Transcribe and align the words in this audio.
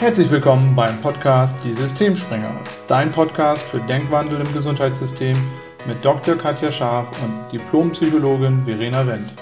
Herzlich 0.00 0.30
willkommen 0.30 0.76
beim 0.76 1.00
Podcast 1.02 1.56
Die 1.64 1.74
Systemspringer, 1.74 2.62
dein 2.86 3.10
Podcast 3.10 3.60
für 3.64 3.80
Denkwandel 3.80 4.40
im 4.40 4.54
Gesundheitssystem 4.54 5.36
mit 5.88 6.04
Dr. 6.04 6.36
Katja 6.36 6.70
Scharf 6.70 7.08
und 7.20 7.50
Diplompsychologin 7.50 8.64
Verena 8.64 9.04
Wendt. 9.04 9.34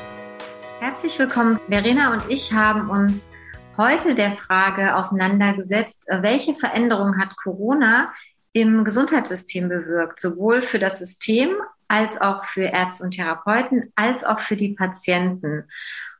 Herzlich 0.81 1.19
willkommen. 1.19 1.61
Verena 1.69 2.15
und 2.15 2.22
ich 2.31 2.54
haben 2.54 2.88
uns 2.88 3.29
heute 3.77 4.15
der 4.15 4.38
Frage 4.38 4.97
auseinandergesetzt, 4.97 5.99
welche 6.06 6.54
Veränderung 6.54 7.21
hat 7.21 7.37
Corona 7.37 8.15
im 8.54 8.83
Gesundheitssystem 8.83 9.69
bewirkt, 9.69 10.23
sowohl 10.23 10.63
für 10.63 10.79
das 10.79 11.01
System 11.01 11.51
als 11.87 12.19
auch 12.19 12.47
für 12.47 12.63
Ärzte 12.63 13.04
und 13.04 13.11
Therapeuten, 13.11 13.93
als 13.95 14.25
auch 14.25 14.41
für 14.41 14.57
die 14.57 14.73
Patienten. 14.73 15.65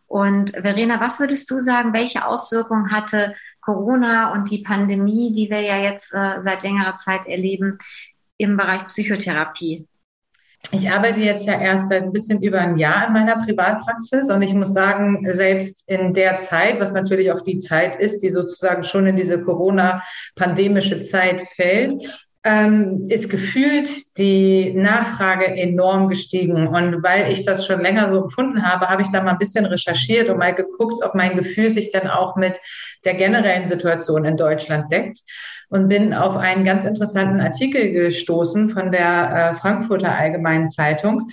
Und 0.07 0.50
Verena, 0.50 1.00
was 1.00 1.21
würdest 1.21 1.50
du 1.50 1.62
sagen, 1.62 1.95
welche 1.95 2.27
Auswirkungen 2.27 2.93
hatte 2.93 3.34
Corona 3.66 4.33
und 4.33 4.51
die 4.51 4.62
Pandemie, 4.62 5.33
die 5.33 5.51
wir 5.51 5.61
ja 5.61 5.77
jetzt 5.77 6.15
äh, 6.15 6.41
seit 6.41 6.62
längerer 6.62 6.97
Zeit 6.97 7.27
erleben, 7.27 7.79
im 8.38 8.57
Bereich 8.57 8.87
Psychotherapie? 8.87 9.88
Ich 10.70 10.91
arbeite 10.91 11.20
jetzt 11.20 11.47
ja 11.47 11.61
erst 11.61 11.88
seit 11.88 12.02
ein 12.02 12.12
bisschen 12.12 12.43
über 12.43 12.60
ein 12.60 12.79
Jahr 12.79 13.09
in 13.09 13.12
meiner 13.12 13.45
Privatpraxis 13.45 14.30
und 14.30 14.43
ich 14.43 14.55
muss 14.55 14.73
sagen, 14.73 15.27
selbst 15.33 15.83
in 15.87 16.15
der 16.15 16.38
Zeit, 16.38 16.80
was 16.80 16.93
natürlich 16.93 17.30
auch 17.33 17.43
die 17.43 17.59
Zeit 17.59 17.97
ist, 18.01 18.21
die 18.21 18.30
sozusagen 18.30 18.83
schon 18.84 19.07
in 19.07 19.16
diese 19.16 19.43
Corona-pandemische 19.43 21.02
Zeit 21.02 21.43
fällt, 21.55 21.95
ähm, 22.46 23.06
ist 23.09 23.28
gefühlt 23.28 24.16
die 24.18 24.73
Nachfrage 24.73 25.46
enorm 25.46 26.09
gestiegen. 26.09 26.68
Und 26.68 27.02
weil 27.02 27.32
ich 27.32 27.45
das 27.45 27.66
schon 27.66 27.80
länger 27.80 28.09
so 28.09 28.23
empfunden 28.23 28.62
habe, 28.64 28.88
habe 28.88 29.02
ich 29.02 29.09
da 29.10 29.20
mal 29.20 29.32
ein 29.32 29.38
bisschen 29.38 29.66
recherchiert 29.66 30.28
und 30.28 30.38
mal 30.38 30.54
geguckt, 30.54 31.04
ob 31.04 31.16
mein 31.16 31.37
Gefühl 31.37 31.70
sich 31.70 31.90
dann 31.90 32.06
auch 32.06 32.37
mit 32.37 32.56
der 33.04 33.14
generellen 33.14 33.66
Situation 33.66 34.24
in 34.24 34.37
Deutschland 34.37 34.92
deckt 34.92 35.18
und 35.68 35.88
bin 35.88 36.14
auf 36.14 36.36
einen 36.36 36.64
ganz 36.64 36.84
interessanten 36.84 37.40
Artikel 37.40 37.92
gestoßen 37.92 38.70
von 38.70 38.92
der 38.92 39.52
äh, 39.52 39.54
Frankfurter 39.54 40.12
Allgemeinen 40.12 40.68
Zeitung. 40.68 41.30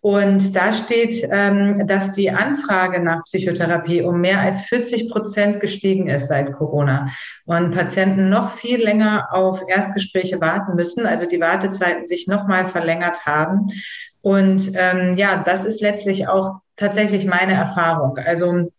Und 0.00 0.54
da 0.54 0.72
steht, 0.72 1.26
ähm, 1.30 1.86
dass 1.86 2.12
die 2.12 2.30
Anfrage 2.30 3.00
nach 3.00 3.24
Psychotherapie 3.24 4.02
um 4.02 4.20
mehr 4.20 4.40
als 4.40 4.62
40 4.62 5.10
Prozent 5.10 5.60
gestiegen 5.60 6.06
ist 6.08 6.28
seit 6.28 6.52
Corona 6.52 7.08
und 7.46 7.72
Patienten 7.72 8.28
noch 8.28 8.54
viel 8.56 8.82
länger 8.82 9.28
auf 9.32 9.62
Erstgespräche 9.66 10.40
warten 10.40 10.76
müssen, 10.76 11.06
also 11.06 11.26
die 11.26 11.40
Wartezeiten 11.40 12.06
sich 12.06 12.26
noch 12.28 12.46
mal 12.46 12.68
verlängert 12.68 13.24
haben. 13.26 13.68
Und 14.20 14.72
ähm, 14.74 15.14
ja, 15.16 15.42
das 15.42 15.64
ist 15.64 15.80
letztlich 15.80 16.28
auch 16.28 16.60
tatsächlich 16.76 17.24
meine 17.24 17.54
Erfahrung. 17.54 18.18
Also 18.18 18.70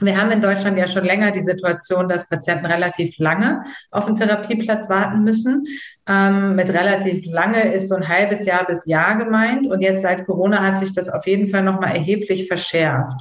wir 0.00 0.16
haben 0.16 0.30
in 0.30 0.40
Deutschland 0.40 0.78
ja 0.78 0.86
schon 0.86 1.04
länger 1.04 1.30
die 1.30 1.40
Situation, 1.40 2.08
dass 2.08 2.28
Patienten 2.28 2.66
relativ 2.66 3.16
lange 3.18 3.62
auf 3.90 4.06
einen 4.06 4.16
Therapieplatz 4.16 4.88
warten 4.88 5.24
müssen. 5.24 5.64
Ähm, 6.06 6.56
mit 6.56 6.68
relativ 6.70 7.24
lange 7.26 7.72
ist 7.72 7.88
so 7.88 7.94
ein 7.94 8.08
halbes 8.08 8.44
Jahr 8.44 8.66
bis 8.66 8.86
Jahr 8.86 9.16
gemeint. 9.16 9.66
Und 9.66 9.80
jetzt 9.80 10.02
seit 10.02 10.26
Corona 10.26 10.62
hat 10.62 10.78
sich 10.78 10.94
das 10.94 11.08
auf 11.08 11.26
jeden 11.26 11.48
Fall 11.48 11.62
nochmal 11.62 11.94
erheblich 11.94 12.48
verschärft. 12.48 13.20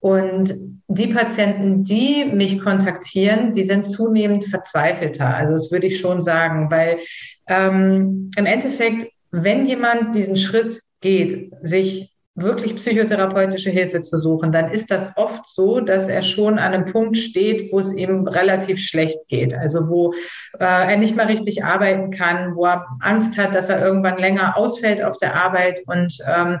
Und 0.00 0.54
die 0.88 1.06
Patienten, 1.06 1.82
die 1.82 2.26
mich 2.26 2.60
kontaktieren, 2.60 3.52
die 3.52 3.62
sind 3.62 3.86
zunehmend 3.86 4.44
verzweifelter. 4.44 5.34
Also 5.34 5.54
das 5.54 5.72
würde 5.72 5.86
ich 5.86 5.98
schon 5.98 6.20
sagen, 6.20 6.70
weil 6.70 6.98
ähm, 7.46 8.30
im 8.36 8.46
Endeffekt, 8.46 9.10
wenn 9.30 9.66
jemand 9.66 10.14
diesen 10.14 10.36
Schritt 10.36 10.80
geht, 11.00 11.52
sich 11.62 12.13
wirklich 12.36 12.76
psychotherapeutische 12.76 13.70
Hilfe 13.70 14.00
zu 14.00 14.18
suchen, 14.18 14.50
dann 14.50 14.72
ist 14.72 14.90
das 14.90 15.16
oft 15.16 15.46
so, 15.48 15.80
dass 15.80 16.08
er 16.08 16.22
schon 16.22 16.58
an 16.58 16.74
einem 16.74 16.84
Punkt 16.84 17.16
steht, 17.16 17.72
wo 17.72 17.78
es 17.78 17.92
ihm 17.92 18.26
relativ 18.26 18.80
schlecht 18.80 19.28
geht. 19.28 19.54
Also 19.54 19.88
wo 19.88 20.12
äh, 20.58 20.64
er 20.64 20.96
nicht 20.96 21.14
mehr 21.14 21.28
richtig 21.28 21.64
arbeiten 21.64 22.10
kann, 22.10 22.56
wo 22.56 22.66
er 22.66 22.86
Angst 23.00 23.38
hat, 23.38 23.54
dass 23.54 23.68
er 23.68 23.84
irgendwann 23.84 24.18
länger 24.18 24.56
ausfällt 24.56 25.02
auf 25.02 25.16
der 25.18 25.36
Arbeit 25.36 25.82
und 25.86 26.18
ähm, 26.26 26.58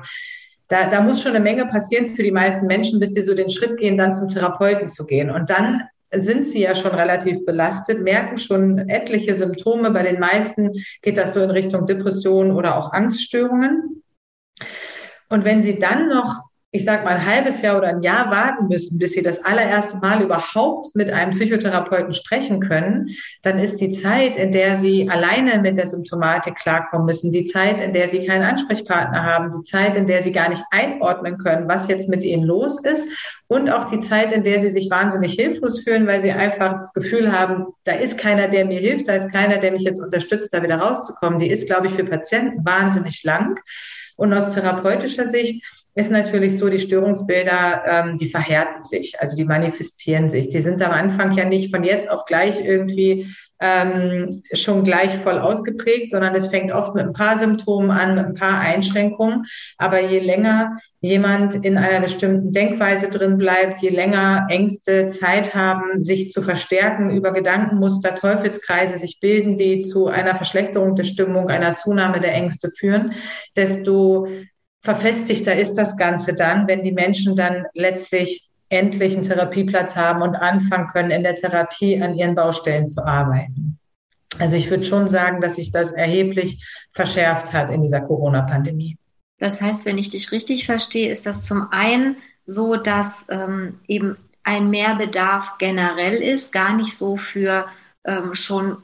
da, 0.68 0.88
da 0.88 1.00
muss 1.00 1.22
schon 1.22 1.34
eine 1.34 1.44
Menge 1.44 1.66
passieren 1.66 2.16
für 2.16 2.22
die 2.22 2.32
meisten 2.32 2.66
Menschen, 2.66 2.98
bis 2.98 3.12
sie 3.12 3.22
so 3.22 3.34
den 3.34 3.50
Schritt 3.50 3.76
gehen, 3.76 3.98
dann 3.98 4.14
zum 4.14 4.28
Therapeuten 4.28 4.88
zu 4.88 5.04
gehen. 5.04 5.30
Und 5.30 5.50
dann 5.50 5.82
sind 6.10 6.46
sie 6.46 6.62
ja 6.62 6.74
schon 6.74 6.92
relativ 6.92 7.44
belastet, 7.44 8.02
merken 8.02 8.38
schon 8.38 8.88
etliche 8.88 9.34
Symptome. 9.34 9.90
Bei 9.90 10.02
den 10.02 10.20
meisten 10.20 10.72
geht 11.02 11.18
das 11.18 11.34
so 11.34 11.40
in 11.42 11.50
Richtung 11.50 11.86
Depression 11.86 12.50
oder 12.52 12.76
auch 12.76 12.92
Angststörungen. 12.92 14.02
Und 15.34 15.44
wenn 15.44 15.64
Sie 15.64 15.80
dann 15.80 16.08
noch, 16.08 16.44
ich 16.70 16.84
sage 16.84 17.02
mal, 17.02 17.16
ein 17.16 17.26
halbes 17.26 17.60
Jahr 17.60 17.76
oder 17.76 17.88
ein 17.88 18.02
Jahr 18.02 18.30
warten 18.30 18.68
müssen, 18.68 19.00
bis 19.00 19.14
Sie 19.14 19.22
das 19.22 19.44
allererste 19.44 19.96
Mal 19.96 20.22
überhaupt 20.22 20.94
mit 20.94 21.10
einem 21.10 21.32
Psychotherapeuten 21.32 22.12
sprechen 22.12 22.60
können, 22.60 23.08
dann 23.42 23.58
ist 23.58 23.80
die 23.80 23.90
Zeit, 23.90 24.36
in 24.36 24.52
der 24.52 24.76
Sie 24.76 25.10
alleine 25.10 25.60
mit 25.60 25.76
der 25.76 25.88
Symptomatik 25.88 26.54
klarkommen 26.54 27.06
müssen, 27.06 27.32
die 27.32 27.46
Zeit, 27.46 27.80
in 27.80 27.92
der 27.92 28.06
Sie 28.06 28.24
keinen 28.24 28.44
Ansprechpartner 28.44 29.24
haben, 29.24 29.50
die 29.56 29.68
Zeit, 29.68 29.96
in 29.96 30.06
der 30.06 30.22
Sie 30.22 30.30
gar 30.30 30.50
nicht 30.50 30.62
einordnen 30.70 31.36
können, 31.38 31.66
was 31.66 31.88
jetzt 31.88 32.08
mit 32.08 32.22
Ihnen 32.22 32.44
los 32.44 32.80
ist 32.84 33.08
und 33.48 33.68
auch 33.70 33.86
die 33.86 33.98
Zeit, 33.98 34.32
in 34.32 34.44
der 34.44 34.60
Sie 34.60 34.70
sich 34.70 34.88
wahnsinnig 34.88 35.32
hilflos 35.32 35.80
fühlen, 35.80 36.06
weil 36.06 36.20
Sie 36.20 36.30
einfach 36.30 36.74
das 36.74 36.92
Gefühl 36.92 37.32
haben, 37.32 37.66
da 37.82 37.94
ist 37.94 38.18
keiner, 38.18 38.46
der 38.46 38.66
mir 38.66 38.78
hilft, 38.78 39.08
da 39.08 39.14
ist 39.14 39.32
keiner, 39.32 39.58
der 39.58 39.72
mich 39.72 39.82
jetzt 39.82 40.00
unterstützt, 40.00 40.54
da 40.54 40.62
wieder 40.62 40.76
rauszukommen. 40.76 41.40
Die 41.40 41.50
ist, 41.50 41.66
glaube 41.66 41.88
ich, 41.88 41.94
für 41.94 42.04
Patienten 42.04 42.64
wahnsinnig 42.64 43.24
lang. 43.24 43.58
Und 44.16 44.32
aus 44.32 44.50
therapeutischer 44.50 45.26
Sicht 45.26 45.64
ist 45.94 46.10
natürlich 46.10 46.58
so, 46.58 46.68
die 46.68 46.78
Störungsbilder, 46.78 47.82
ähm, 47.86 48.18
die 48.18 48.28
verhärten 48.28 48.82
sich, 48.82 49.20
also 49.20 49.36
die 49.36 49.44
manifestieren 49.44 50.30
sich. 50.30 50.48
Die 50.48 50.60
sind 50.60 50.82
am 50.82 50.92
Anfang 50.92 51.32
ja 51.32 51.44
nicht 51.44 51.74
von 51.74 51.84
jetzt 51.84 52.10
auf 52.10 52.24
gleich 52.24 52.60
irgendwie 52.64 53.34
ähm, 53.66 54.42
schon 54.52 54.84
gleich 54.84 55.16
voll 55.22 55.38
ausgeprägt, 55.38 56.10
sondern 56.10 56.34
es 56.34 56.48
fängt 56.48 56.70
oft 56.70 56.94
mit 56.94 57.06
ein 57.06 57.14
paar 57.14 57.38
Symptomen 57.38 57.90
an, 57.90 58.14
mit 58.14 58.26
ein 58.26 58.34
paar 58.34 58.60
Einschränkungen. 58.60 59.46
Aber 59.78 60.00
je 60.00 60.18
länger 60.18 60.76
jemand 61.00 61.54
in 61.54 61.78
einer 61.78 62.02
bestimmten 62.02 62.52
Denkweise 62.52 63.08
drin 63.08 63.38
bleibt, 63.38 63.80
je 63.80 63.88
länger 63.88 64.48
Ängste 64.50 65.08
Zeit 65.08 65.54
haben, 65.54 66.02
sich 66.02 66.30
zu 66.30 66.42
verstärken 66.42 67.08
über 67.08 67.32
Gedankenmuster, 67.32 68.14
Teufelskreise 68.14 68.98
sich 68.98 69.18
bilden, 69.18 69.56
die 69.56 69.80
zu 69.80 70.08
einer 70.08 70.36
Verschlechterung 70.36 70.94
der 70.94 71.04
Stimmung, 71.04 71.48
einer 71.48 71.74
Zunahme 71.74 72.20
der 72.20 72.34
Ängste 72.34 72.70
führen, 72.70 73.12
desto 73.56 74.28
verfestigter 74.82 75.56
ist 75.56 75.76
das 75.76 75.96
Ganze 75.96 76.34
dann, 76.34 76.68
wenn 76.68 76.84
die 76.84 76.92
Menschen 76.92 77.34
dann 77.34 77.64
letztlich 77.72 78.50
endlich 78.68 79.14
einen 79.14 79.24
Therapieplatz 79.24 79.94
haben 79.96 80.22
und 80.22 80.34
anfangen 80.34 80.88
können, 80.88 81.10
in 81.10 81.22
der 81.22 81.36
Therapie 81.36 82.00
an 82.00 82.14
ihren 82.14 82.34
Baustellen 82.34 82.88
zu 82.88 83.04
arbeiten. 83.04 83.78
Also 84.38 84.56
ich 84.56 84.70
würde 84.70 84.84
schon 84.84 85.08
sagen, 85.08 85.40
dass 85.40 85.56
sich 85.56 85.70
das 85.70 85.92
erheblich 85.92 86.64
verschärft 86.92 87.52
hat 87.52 87.70
in 87.70 87.82
dieser 87.82 88.00
Corona-Pandemie. 88.00 88.96
Das 89.38 89.60
heißt, 89.60 89.84
wenn 89.86 89.98
ich 89.98 90.10
dich 90.10 90.32
richtig 90.32 90.66
verstehe, 90.66 91.10
ist 91.12 91.26
das 91.26 91.44
zum 91.44 91.68
einen 91.70 92.16
so, 92.46 92.76
dass 92.76 93.26
ähm, 93.30 93.80
eben 93.86 94.16
ein 94.42 94.70
Mehrbedarf 94.70 95.58
generell 95.58 96.22
ist, 96.22 96.52
gar 96.52 96.74
nicht 96.74 96.96
so 96.96 97.16
für 97.16 97.66
ähm, 98.04 98.34
schon 98.34 98.78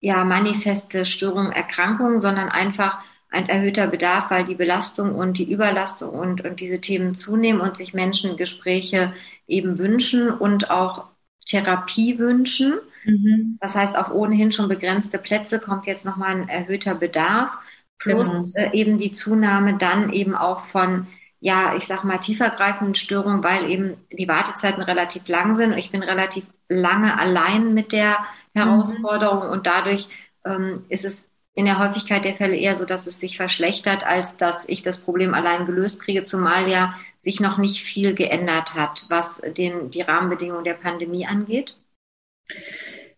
ja 0.00 0.24
manifeste 0.24 1.04
Störungen, 1.06 1.52
Erkrankungen, 1.52 2.20
sondern 2.20 2.48
einfach 2.48 3.04
ein 3.32 3.48
erhöhter 3.48 3.86
Bedarf, 3.86 4.30
weil 4.30 4.44
die 4.44 4.54
Belastung 4.54 5.14
und 5.14 5.38
die 5.38 5.50
Überlastung 5.50 6.10
und, 6.10 6.44
und 6.44 6.60
diese 6.60 6.80
Themen 6.80 7.14
zunehmen 7.14 7.60
und 7.60 7.76
sich 7.76 7.94
Menschen 7.94 8.36
Gespräche 8.36 9.12
eben 9.46 9.78
wünschen 9.78 10.30
und 10.30 10.70
auch 10.70 11.06
Therapie 11.46 12.18
wünschen. 12.18 12.74
Mhm. 13.04 13.58
Das 13.60 13.74
heißt, 13.74 13.96
auf 13.96 14.12
ohnehin 14.12 14.52
schon 14.52 14.68
begrenzte 14.68 15.18
Plätze 15.18 15.60
kommt 15.60 15.86
jetzt 15.86 16.04
nochmal 16.04 16.36
ein 16.36 16.48
erhöhter 16.48 16.94
Bedarf, 16.94 17.50
plus 17.98 18.28
genau. 18.28 18.50
äh, 18.54 18.76
eben 18.76 18.98
die 18.98 19.12
Zunahme 19.12 19.78
dann 19.78 20.12
eben 20.12 20.34
auch 20.34 20.60
von, 20.60 21.06
ja, 21.40 21.74
ich 21.76 21.86
sag 21.86 22.04
mal, 22.04 22.18
tiefergreifenden 22.18 22.94
Störungen, 22.94 23.42
weil 23.42 23.70
eben 23.70 23.96
die 24.12 24.28
Wartezeiten 24.28 24.82
relativ 24.82 25.26
lang 25.28 25.56
sind. 25.56 25.72
Ich 25.78 25.90
bin 25.90 26.02
relativ 26.02 26.44
lange 26.68 27.18
allein 27.18 27.72
mit 27.72 27.92
der 27.92 28.18
mhm. 28.54 28.60
Herausforderung 28.60 29.46
mhm. 29.46 29.52
und 29.52 29.66
dadurch 29.66 30.08
ähm, 30.44 30.84
ist 30.88 31.04
es 31.04 31.31
in 31.54 31.66
der 31.66 31.78
Häufigkeit 31.78 32.24
der 32.24 32.34
Fälle 32.34 32.56
eher 32.56 32.76
so, 32.76 32.84
dass 32.84 33.06
es 33.06 33.20
sich 33.20 33.36
verschlechtert, 33.36 34.06
als 34.06 34.36
dass 34.36 34.64
ich 34.68 34.82
das 34.82 34.98
Problem 34.98 35.34
allein 35.34 35.66
gelöst 35.66 36.00
kriege, 36.00 36.24
zumal 36.24 36.68
ja 36.68 36.94
sich 37.20 37.40
noch 37.40 37.58
nicht 37.58 37.82
viel 37.82 38.14
geändert 38.14 38.74
hat, 38.74 39.04
was 39.08 39.40
den, 39.56 39.90
die 39.90 40.00
Rahmenbedingungen 40.00 40.64
der 40.64 40.74
Pandemie 40.74 41.26
angeht? 41.26 41.76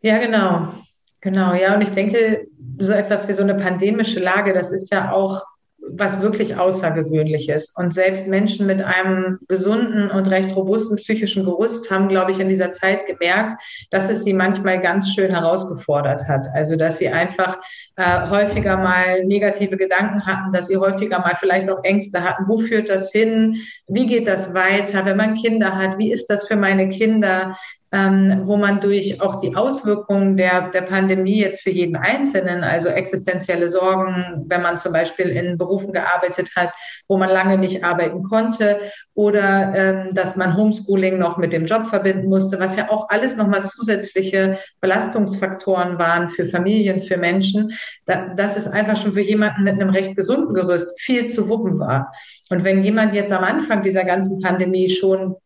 Ja, 0.01 0.19
genau. 0.19 0.75
Genau, 1.21 1.55
ja. 1.55 1.75
Und 1.75 1.81
ich 1.81 1.91
denke, 1.91 2.49
so 2.79 2.93
etwas 2.93 3.27
wie 3.29 3.33
so 3.33 3.43
eine 3.43 3.55
pandemische 3.55 4.21
Lage, 4.21 4.53
das 4.53 4.73
ist 4.73 4.93
ja 4.93 5.11
auch 5.11 5.43
was 5.91 6.21
wirklich 6.23 6.57
Außergewöhnliches. 6.57 7.73
Und 7.77 7.93
selbst 7.93 8.27
Menschen 8.27 8.67
mit 8.67 8.83
einem 8.83 9.39
gesunden 9.49 10.11
und 10.11 10.27
recht 10.27 10.55
robusten 10.57 10.97
psychischen 10.97 11.45
Gerüst 11.45 11.91
haben, 11.91 12.09
glaube 12.09 12.31
ich, 12.31 12.41
in 12.41 12.49
dieser 12.49 12.73
Zeit 12.73 13.07
gemerkt, 13.07 13.55
dass 13.91 14.09
es 14.09 14.25
sie 14.25 14.33
manchmal 14.33 14.81
ganz 14.81 15.11
schön 15.15 15.31
herausgefordert 15.31 16.27
hat. 16.29 16.47
Also, 16.55 16.77
dass 16.77 16.99
sie 16.99 17.09
einfach 17.09 17.59
äh, 17.97 18.29
häufiger 18.29 18.77
mal 18.77 19.25
negative 19.25 19.77
Gedanken 19.77 20.27
hatten, 20.27 20.53
dass 20.53 20.69
sie 20.69 20.77
häufiger 20.77 21.21
mal 21.21 21.37
vielleicht 21.39 21.71
auch 21.71 21.83
Ängste 21.85 22.23
hatten. 22.23 22.45
Wo 22.49 22.59
führt 22.59 22.89
das 22.89 23.13
hin? 23.13 23.57
Wie 23.87 24.07
geht 24.07 24.27
das 24.27 24.55
weiter, 24.55 25.05
wenn 25.05 25.17
man 25.17 25.35
Kinder 25.35 25.77
hat? 25.77 25.99
Wie 25.99 26.13
ist 26.13 26.27
das 26.27 26.47
für 26.47 26.57
meine 26.57 26.89
Kinder? 26.89 27.57
Ähm, 27.95 28.41
wo 28.43 28.57
man 28.57 28.81
durch 28.81 29.21
auch 29.21 29.37
die 29.37 29.55
Auswirkungen 29.55 30.37
der, 30.37 30.71
der 30.71 30.83
Pandemie 30.83 31.41
jetzt 31.41 31.63
für 31.63 31.71
jeden 31.71 31.95
Einzelnen, 31.95 32.65
also 32.65 32.89
existenzielle 32.89 33.69
Sorgen, 33.69 34.47
wenn 34.49 34.63
man 34.63 34.79
zum 34.79 34.93
Beispiel 34.93 35.29
in 35.29 35.57
Berufen 35.57 35.93
gearbeitet 35.93 36.51
hat, 36.57 36.73
wo 37.07 37.17
man 37.17 37.31
lange 37.31 37.57
nicht 37.57 37.85
arbeiten 37.85 38.25
konnte 38.25 38.81
oder 39.15 39.73
ähm, 39.77 40.09
dass 40.13 40.35
man 40.35 40.57
Homeschooling 40.57 41.19
noch 41.19 41.37
mit 41.39 41.53
dem 41.53 41.67
Job 41.67 41.87
verbinden 41.87 42.29
musste, 42.29 42.59
was 42.59 42.75
ja 42.75 42.91
auch 42.91 43.11
alles 43.11 43.37
nochmal 43.37 43.65
zusätzliche 43.65 44.59
Belastungsfaktoren 44.81 45.97
waren 45.97 46.31
für 46.31 46.47
Familien, 46.47 47.05
für 47.05 47.17
Menschen, 47.17 47.75
da, 48.07 48.35
dass 48.35 48.57
es 48.57 48.67
einfach 48.67 48.97
schon 48.97 49.13
für 49.13 49.21
jemanden 49.21 49.63
mit 49.63 49.75
einem 49.75 49.91
recht 49.91 50.17
gesunden 50.17 50.53
Gerüst 50.53 51.01
viel 51.01 51.27
zu 51.27 51.49
wuppen 51.49 51.79
war. 51.79 52.13
Und 52.51 52.65
wenn 52.65 52.83
jemand 52.83 53.15
jetzt 53.15 53.31
am 53.31 53.45
Anfang 53.45 53.83
dieser 53.83 54.03
ganzen 54.03 54.41
Pandemie 54.41 54.91
schon 54.91 55.37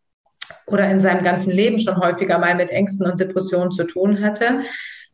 oder 0.66 0.90
in 0.90 1.00
seinem 1.00 1.24
ganzen 1.24 1.52
Leben 1.52 1.78
schon 1.78 1.96
häufiger 1.96 2.38
mal 2.38 2.54
mit 2.54 2.70
Ängsten 2.70 3.06
und 3.06 3.20
Depressionen 3.20 3.72
zu 3.72 3.84
tun 3.84 4.22
hatte, 4.22 4.60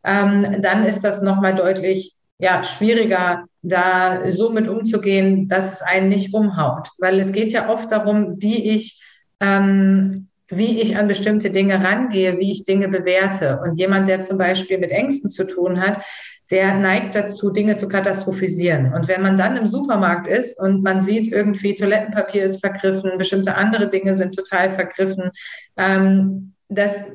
ähm, 0.04 0.62
dann 0.62 0.84
ist 0.84 1.02
das 1.02 1.22
nochmal 1.22 1.54
deutlich 1.54 2.14
ja, 2.38 2.62
schwieriger, 2.64 3.44
da 3.62 4.30
so 4.30 4.50
mit 4.50 4.68
umzugehen, 4.68 5.48
dass 5.48 5.74
es 5.74 5.82
einen 5.82 6.08
nicht 6.08 6.34
umhaut. 6.34 6.88
Weil 6.98 7.18
es 7.20 7.32
geht 7.32 7.52
ja 7.52 7.70
oft 7.70 7.90
darum, 7.90 8.40
wie 8.42 8.70
ich, 8.70 9.00
ähm, 9.40 10.28
wie 10.48 10.80
ich 10.80 10.96
an 10.96 11.08
bestimmte 11.08 11.50
Dinge 11.50 11.82
rangehe, 11.82 12.38
wie 12.38 12.52
ich 12.52 12.64
Dinge 12.64 12.88
bewerte. 12.88 13.60
Und 13.62 13.78
jemand, 13.78 14.08
der 14.08 14.20
zum 14.20 14.36
Beispiel 14.36 14.78
mit 14.78 14.90
Ängsten 14.90 15.30
zu 15.30 15.44
tun 15.44 15.80
hat, 15.80 16.00
der 16.50 16.74
neigt 16.74 17.14
dazu, 17.14 17.50
Dinge 17.50 17.76
zu 17.76 17.88
katastrophisieren. 17.88 18.92
Und 18.92 19.08
wenn 19.08 19.22
man 19.22 19.36
dann 19.36 19.56
im 19.56 19.66
Supermarkt 19.66 20.26
ist 20.26 20.58
und 20.60 20.82
man 20.82 21.02
sieht 21.02 21.32
irgendwie, 21.32 21.74
Toilettenpapier 21.74 22.44
ist 22.44 22.60
vergriffen, 22.60 23.16
bestimmte 23.16 23.54
andere 23.54 23.88
Dinge 23.88 24.14
sind 24.14 24.36
total 24.36 24.70
vergriffen, 24.70 25.30
ähm, 25.76 26.52
das, 26.68 27.06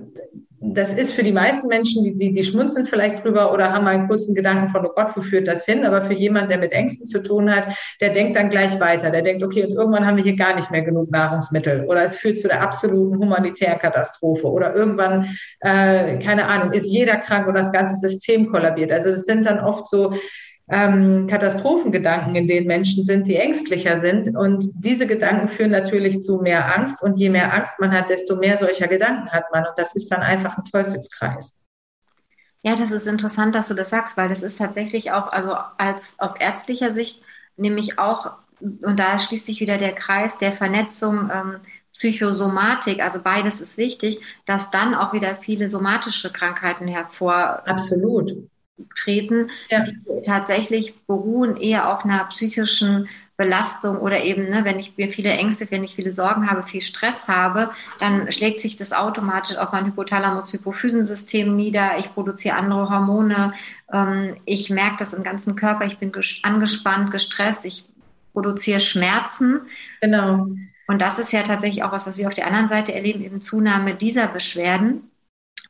das 0.61 0.93
ist 0.93 1.13
für 1.13 1.23
die 1.23 1.31
meisten 1.31 1.67
Menschen, 1.67 2.03
die, 2.03 2.17
die, 2.17 2.33
die 2.33 2.43
schmunzeln 2.43 2.85
vielleicht 2.85 3.23
drüber 3.23 3.53
oder 3.53 3.71
haben 3.71 3.85
mal 3.85 3.95
einen 3.95 4.09
kurzen 4.09 4.35
Gedanken 4.35 4.69
von, 4.69 4.85
oh 4.85 4.91
Gott, 4.93 5.15
wo 5.15 5.21
führt 5.21 5.47
das 5.47 5.65
hin? 5.65 5.85
Aber 5.85 6.01
für 6.01 6.13
jemanden, 6.13 6.49
der 6.49 6.57
mit 6.57 6.73
Ängsten 6.73 7.05
zu 7.07 7.23
tun 7.23 7.53
hat, 7.53 7.69
der 8.01 8.09
denkt 8.13 8.35
dann 8.35 8.49
gleich 8.49 8.77
weiter. 8.79 9.09
Der 9.09 9.21
denkt, 9.21 9.41
okay, 9.41 9.63
und 9.65 9.71
irgendwann 9.71 10.05
haben 10.05 10.17
wir 10.17 10.23
hier 10.23 10.35
gar 10.35 10.55
nicht 10.55 10.69
mehr 10.69 10.81
genug 10.81 11.11
Nahrungsmittel 11.11 11.85
oder 11.85 12.03
es 12.03 12.17
führt 12.17 12.39
zu 12.39 12.49
der 12.49 12.61
absoluten 12.61 13.17
humanitären 13.17 13.79
Katastrophe 13.79 14.47
oder 14.47 14.75
irgendwann, 14.75 15.37
äh, 15.61 16.17
keine 16.19 16.45
Ahnung, 16.47 16.73
ist 16.73 16.87
jeder 16.87 17.17
krank 17.17 17.47
und 17.47 17.53
das 17.53 17.71
ganze 17.71 17.95
System 17.95 18.51
kollabiert. 18.51 18.91
Also 18.91 19.09
es 19.09 19.25
sind 19.25 19.45
dann 19.45 19.59
oft 19.59 19.87
so 19.87 20.13
ähm, 20.69 21.25
Katastrophengedanken, 21.27 22.35
in 22.35 22.47
denen 22.47 22.67
Menschen 22.67 23.03
sind, 23.03 23.27
die 23.27 23.35
ängstlicher 23.35 23.99
sind. 23.99 24.35
Und 24.35 24.65
diese 24.75 25.07
Gedanken 25.07 25.49
führen 25.49 25.71
natürlich 25.71 26.21
zu 26.21 26.37
mehr 26.37 26.75
Angst. 26.77 27.01
Und 27.01 27.17
je 27.17 27.29
mehr 27.29 27.53
Angst 27.53 27.79
man 27.79 27.91
hat, 27.91 28.09
desto 28.09 28.35
mehr 28.35 28.57
solcher 28.57 28.87
Gedanken 28.87 29.29
hat 29.29 29.45
man. 29.51 29.65
Und 29.65 29.73
das 29.77 29.95
ist 29.95 30.11
dann 30.11 30.21
einfach 30.21 30.57
ein 30.57 30.65
Teufelskreis. 30.65 31.55
Ja, 32.61 32.75
das 32.75 32.91
ist 32.91 33.07
interessant, 33.07 33.55
dass 33.55 33.69
du 33.69 33.73
das 33.73 33.89
sagst, 33.89 34.17
weil 34.17 34.29
das 34.29 34.43
ist 34.43 34.57
tatsächlich 34.57 35.11
auch, 35.11 35.31
also 35.31 35.55
als 35.77 36.15
aus 36.19 36.35
ärztlicher 36.35 36.93
Sicht, 36.93 37.21
nämlich 37.57 37.97
auch, 37.97 38.33
und 38.59 38.99
da 38.99 39.17
schließt 39.17 39.45
sich 39.45 39.61
wieder 39.61 39.77
der 39.77 39.93
Kreis 39.93 40.37
der 40.37 40.51
Vernetzung 40.51 41.29
ähm, 41.33 41.55
Psychosomatik, 41.93 43.01
also 43.01 43.19
beides 43.23 43.61
ist 43.61 43.77
wichtig, 43.77 44.19
dass 44.45 44.71
dann 44.71 44.93
auch 44.93 45.13
wieder 45.13 45.37
viele 45.41 45.69
somatische 45.69 46.31
Krankheiten 46.31 46.87
hervor. 46.87 47.63
Absolut 47.65 48.49
treten, 48.95 49.49
ja. 49.69 49.83
die 49.83 50.21
tatsächlich 50.25 50.95
beruhen 51.05 51.57
eher 51.57 51.91
auf 51.91 52.05
einer 52.05 52.23
psychischen 52.25 53.07
Belastung 53.39 53.99
oder 53.99 54.21
eben, 54.25 54.49
ne, 54.49 54.65
wenn 54.65 54.79
ich 54.79 54.97
mir 54.97 55.07
viele 55.07 55.29
Ängste, 55.29 55.65
wenn 55.71 55.85
ich 55.85 55.95
viele 55.95 56.11
Sorgen 56.11 56.51
habe, 56.51 56.63
viel 56.63 56.81
Stress 56.81 57.29
habe, 57.29 57.71
dann 57.97 58.29
schlägt 58.33 58.59
sich 58.59 58.75
das 58.75 58.91
automatisch 58.91 59.55
auf 59.55 59.71
mein 59.71 59.85
Hypothalamus-Hypophysensystem 59.85 61.55
nieder. 61.55 61.97
Ich 61.99 62.13
produziere 62.13 62.57
andere 62.57 62.89
Hormone. 62.89 63.53
Ähm, 63.93 64.35
ich 64.43 64.69
merke 64.69 64.97
das 64.99 65.13
im 65.13 65.23
ganzen 65.23 65.55
Körper. 65.55 65.85
Ich 65.85 65.99
bin 65.99 66.11
angespannt, 66.43 67.11
gestresst. 67.11 67.63
Ich 67.63 67.85
produziere 68.33 68.81
Schmerzen. 68.81 69.61
Genau. 70.01 70.49
Und 70.87 71.01
das 71.01 71.17
ist 71.17 71.31
ja 71.31 71.43
tatsächlich 71.43 71.83
auch 71.83 71.93
was, 71.93 72.07
was 72.07 72.17
wir 72.17 72.27
auf 72.27 72.33
der 72.33 72.47
anderen 72.47 72.67
Seite 72.67 72.93
erleben, 72.93 73.23
eben 73.23 73.39
Zunahme 73.39 73.95
dieser 73.95 74.27
Beschwerden. 74.27 75.08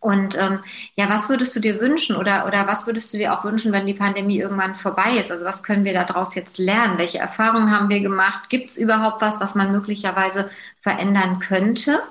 Und 0.02 0.38
ähm, 0.38 0.60
ja, 0.96 1.10
was 1.10 1.28
würdest 1.30 1.56
du 1.56 1.60
dir 1.60 1.82
wünschen 1.82 2.16
oder, 2.16 2.46
oder 2.48 2.68
was 2.68 2.88
würdest 2.88 3.14
du 3.14 3.18
dir 3.18 3.34
auch 3.34 3.44
wünschen, 3.44 3.74
wenn 3.74 3.86
die 3.86 3.94
Pandemie 3.94 4.40
irgendwann 4.40 4.76
vorbei 4.78 5.18
ist? 5.20 5.30
Also 5.32 5.44
was 5.46 5.62
können 5.64 5.84
wir 5.84 5.94
daraus 5.94 6.36
jetzt 6.36 6.58
lernen? 6.58 6.98
Welche 6.98 7.18
Erfahrungen 7.20 7.70
haben 7.72 7.90
wir 7.90 8.00
gemacht? 8.00 8.50
Gibt 8.50 8.70
es 8.72 8.78
überhaupt 8.78 9.22
was, 9.22 9.42
was 9.42 9.56
man 9.56 9.72
möglicherweise 9.74 10.50
verändern 10.82 11.40
könnte? 11.40 12.02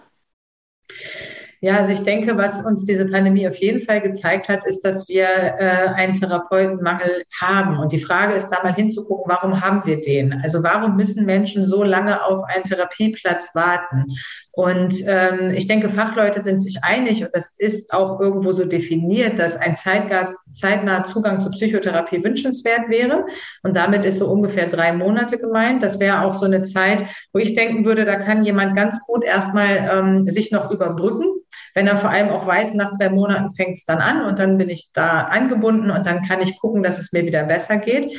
Ja, 1.60 1.78
also 1.78 1.92
ich 1.92 2.02
denke, 2.02 2.36
was 2.36 2.64
uns 2.64 2.84
diese 2.84 3.06
Pandemie 3.06 3.48
auf 3.48 3.56
jeden 3.56 3.80
Fall 3.80 4.00
gezeigt 4.00 4.48
hat, 4.48 4.64
ist, 4.64 4.82
dass 4.82 5.08
wir 5.08 5.26
äh, 5.26 5.88
einen 5.96 6.14
Therapeutenmangel 6.14 7.24
haben. 7.40 7.78
Und 7.78 7.92
die 7.92 7.98
Frage 7.98 8.34
ist 8.34 8.48
da 8.48 8.62
mal 8.62 8.74
hinzugucken, 8.74 9.24
warum 9.26 9.60
haben 9.60 9.82
wir 9.84 10.00
den? 10.00 10.40
Also 10.44 10.62
warum 10.62 10.96
müssen 10.96 11.26
Menschen 11.26 11.66
so 11.66 11.82
lange 11.82 12.24
auf 12.24 12.44
einen 12.44 12.62
Therapieplatz 12.62 13.54
warten? 13.54 14.04
Und 14.52 15.02
ähm, 15.06 15.52
ich 15.54 15.66
denke, 15.66 15.88
Fachleute 15.88 16.42
sind 16.42 16.60
sich 16.60 16.82
einig 16.82 17.24
und 17.24 17.30
das 17.32 17.54
ist 17.58 17.92
auch 17.92 18.20
irgendwo 18.20 18.52
so 18.52 18.64
definiert, 18.64 19.38
dass 19.38 19.56
ein 19.56 19.76
zeitnaher 19.76 21.04
Zugang 21.04 21.40
zur 21.40 21.52
Psychotherapie 21.52 22.22
wünschenswert 22.22 22.88
wäre. 22.88 23.26
Und 23.62 23.74
damit 23.76 24.04
ist 24.04 24.18
so 24.18 24.28
ungefähr 24.28 24.68
drei 24.68 24.92
Monate 24.92 25.38
gemeint. 25.38 25.82
Das 25.82 25.98
wäre 25.98 26.22
auch 26.22 26.34
so 26.34 26.46
eine 26.46 26.62
Zeit, 26.62 27.04
wo 27.32 27.40
ich 27.40 27.56
denken 27.56 27.84
würde, 27.84 28.04
da 28.04 28.16
kann 28.16 28.44
jemand 28.44 28.76
ganz 28.76 29.00
gut 29.06 29.24
erstmal 29.24 29.88
ähm, 29.92 30.28
sich 30.28 30.52
noch 30.52 30.70
überbrücken 30.70 31.24
wenn 31.74 31.86
er 31.86 31.96
vor 31.96 32.10
allem 32.10 32.30
auch 32.30 32.46
weiß, 32.46 32.74
nach 32.74 32.92
zwei 32.92 33.08
Monaten 33.08 33.50
fängt 33.50 33.76
es 33.76 33.84
dann 33.84 33.98
an 33.98 34.24
und 34.24 34.38
dann 34.38 34.58
bin 34.58 34.68
ich 34.68 34.90
da 34.92 35.22
angebunden 35.22 35.90
und 35.90 36.06
dann 36.06 36.22
kann 36.22 36.40
ich 36.40 36.58
gucken, 36.58 36.82
dass 36.82 36.98
es 36.98 37.12
mir 37.12 37.24
wieder 37.24 37.44
besser 37.44 37.76
geht. 37.76 38.16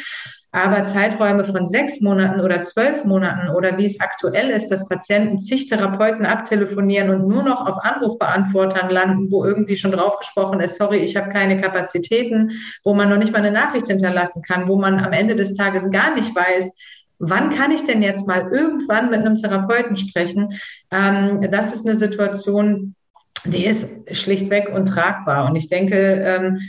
Aber 0.52 0.86
Zeiträume 0.86 1.46
von 1.46 1.68
sechs 1.68 2.02
Monaten 2.02 2.42
oder 2.42 2.64
zwölf 2.64 3.06
Monaten 3.06 3.50
oder 3.50 3.78
wie 3.78 3.86
es 3.86 4.00
aktuell 4.00 4.50
ist, 4.50 4.70
dass 4.70 4.90
Patienten 4.90 5.38
zig 5.38 5.68
Therapeuten 5.68 6.26
abtelefonieren 6.26 7.12
und 7.12 7.28
nur 7.28 7.44
noch 7.44 7.68
auf 7.68 7.78
Anrufbeantwortern 7.84 8.90
landen, 8.90 9.32
wo 9.32 9.46
irgendwie 9.46 9.76
schon 9.76 9.92
drauf 9.92 10.18
gesprochen 10.18 10.60
ist, 10.60 10.80
sorry, 10.80 11.00
ich 11.00 11.16
habe 11.16 11.30
keine 11.30 11.62
Kapazitäten, 11.62 12.52
wo 12.84 12.96
man 12.96 13.10
noch 13.10 13.18
nicht 13.18 13.32
mal 13.32 13.40
eine 13.40 13.52
Nachricht 13.52 13.88
hinterlassen 13.88 14.42
kann, 14.42 14.68
wo 14.68 14.76
man 14.76 15.00
am 15.00 15.14
Ende 15.14 15.36
des 15.36 15.56
Tages 15.56 15.92
gar 15.92 16.16
nicht 16.16 16.36
weiß, 16.36 16.72
wann 17.20 17.52
kann 17.52 17.72
ich 17.72 17.86
denn 17.86 18.02
jetzt 18.02 18.26
mal 18.26 18.50
irgendwann 18.52 19.12
mit 19.12 19.20
einem 19.20 19.36
Therapeuten 19.36 19.98
sprechen? 19.98 20.60
Ähm, 20.90 21.46
das 21.52 21.74
ist 21.74 21.86
eine 21.86 21.96
Situation, 21.96 22.96
die 23.46 23.66
ist 23.66 23.88
schlichtweg 24.12 24.70
untragbar. 24.70 25.50
Und 25.50 25.56
ich 25.56 25.70
denke, 25.70 25.96
ähm, 25.96 26.60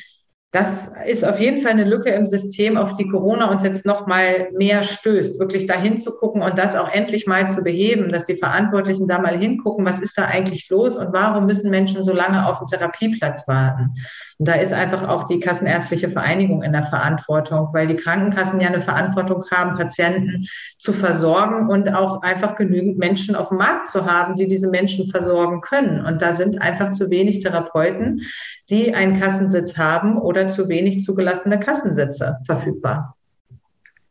das 0.53 0.67
ist 1.07 1.25
auf 1.25 1.39
jeden 1.39 1.61
Fall 1.61 1.71
eine 1.71 1.85
Lücke 1.85 2.11
im 2.11 2.27
System, 2.27 2.77
auf 2.77 2.95
die 2.95 3.07
Corona 3.07 3.53
uns 3.53 3.63
jetzt 3.63 3.87
noch 3.87 4.09
mal 4.09 4.49
mehr 4.53 4.83
stößt, 4.83 5.39
wirklich 5.39 5.69
dahin 5.69 5.99
zu 5.99 6.11
gucken 6.17 6.43
und 6.43 6.59
das 6.59 6.75
auch 6.75 6.91
endlich 6.91 7.29
mal 7.29 7.49
zu 7.49 7.63
beheben, 7.63 8.11
dass 8.11 8.27
die 8.27 8.35
Verantwortlichen 8.35 9.07
da 9.07 9.21
mal 9.21 9.39
hingucken, 9.39 9.85
was 9.85 10.01
ist 10.01 10.19
da 10.19 10.25
eigentlich 10.25 10.69
los 10.69 10.97
und 10.97 11.13
warum 11.13 11.47
müssen 11.47 11.71
Menschen 11.71 12.03
so 12.03 12.13
lange 12.13 12.47
auf 12.47 12.59
den 12.59 12.67
Therapieplatz 12.67 13.47
warten? 13.47 13.95
Und 14.39 14.49
da 14.49 14.55
ist 14.55 14.73
einfach 14.73 15.07
auch 15.07 15.25
die 15.25 15.39
Kassenärztliche 15.39 16.11
Vereinigung 16.11 16.65
in 16.65 16.73
der 16.73 16.85
Verantwortung, 16.85 17.69
weil 17.73 17.87
die 17.87 17.97
Krankenkassen 17.97 18.61
ja 18.61 18.69
eine 18.69 18.81
Verantwortung 18.81 19.45
haben, 19.53 19.77
Patienten 19.77 20.49
zu 20.79 20.93
versorgen 20.93 21.69
und 21.69 21.95
auch 21.95 22.23
einfach 22.23 22.57
genügend 22.57 22.99
Menschen 22.99 23.37
auf 23.37 23.51
dem 23.51 23.59
Markt 23.59 23.91
zu 23.91 24.05
haben, 24.05 24.35
die 24.35 24.49
diese 24.49 24.69
Menschen 24.69 25.09
versorgen 25.11 25.61
können. 25.61 26.05
Und 26.05 26.23
da 26.23 26.33
sind 26.33 26.61
einfach 26.61 26.91
zu 26.91 27.11
wenig 27.11 27.41
Therapeuten, 27.41 28.23
die 28.71 28.95
einen 28.95 29.19
Kassensitz 29.19 29.77
haben 29.77 30.19
oder 30.19 30.49
zu 30.49 30.69
wenig 30.69 31.03
zugelassene 31.03 31.59
Kassensitze 31.61 32.39
verfügbar. 32.47 33.17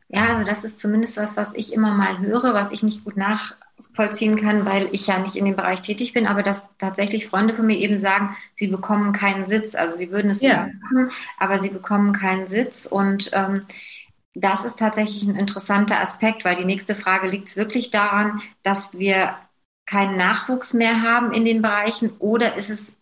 Ja, 0.08 0.26
also 0.26 0.44
das 0.44 0.64
ist 0.64 0.80
zumindest 0.80 1.16
was, 1.16 1.36
was 1.36 1.54
ich 1.54 1.72
immer 1.72 1.92
mal 1.94 2.18
höre, 2.18 2.52
was 2.52 2.72
ich 2.72 2.82
nicht 2.82 3.04
gut 3.04 3.16
nach 3.16 3.54
vollziehen 3.94 4.36
kann, 4.36 4.64
weil 4.64 4.88
ich 4.92 5.06
ja 5.06 5.18
nicht 5.18 5.36
in 5.36 5.44
dem 5.44 5.56
Bereich 5.56 5.82
tätig 5.82 6.12
bin, 6.12 6.26
aber 6.26 6.42
dass 6.42 6.66
tatsächlich 6.78 7.28
Freunde 7.28 7.54
von 7.54 7.66
mir 7.66 7.76
eben 7.76 8.00
sagen, 8.00 8.36
sie 8.54 8.68
bekommen 8.68 9.12
keinen 9.12 9.48
Sitz. 9.48 9.74
Also 9.74 9.96
sie 9.96 10.10
würden 10.10 10.30
es 10.30 10.42
ja 10.42 10.68
machen, 10.80 11.10
aber 11.38 11.58
sie 11.60 11.70
bekommen 11.70 12.12
keinen 12.12 12.46
Sitz. 12.46 12.86
Und 12.86 13.30
ähm, 13.32 13.62
das 14.34 14.64
ist 14.64 14.78
tatsächlich 14.78 15.24
ein 15.24 15.36
interessanter 15.36 16.00
Aspekt, 16.00 16.44
weil 16.44 16.56
die 16.56 16.64
nächste 16.64 16.94
Frage 16.94 17.28
liegt 17.28 17.48
es 17.48 17.56
wirklich 17.56 17.90
daran, 17.90 18.40
dass 18.62 18.98
wir 18.98 19.36
keinen 19.86 20.16
Nachwuchs 20.16 20.72
mehr 20.72 21.02
haben 21.02 21.32
in 21.32 21.44
den 21.44 21.62
Bereichen 21.62 22.12
oder 22.18 22.56
ist 22.56 22.70
es 22.70 22.96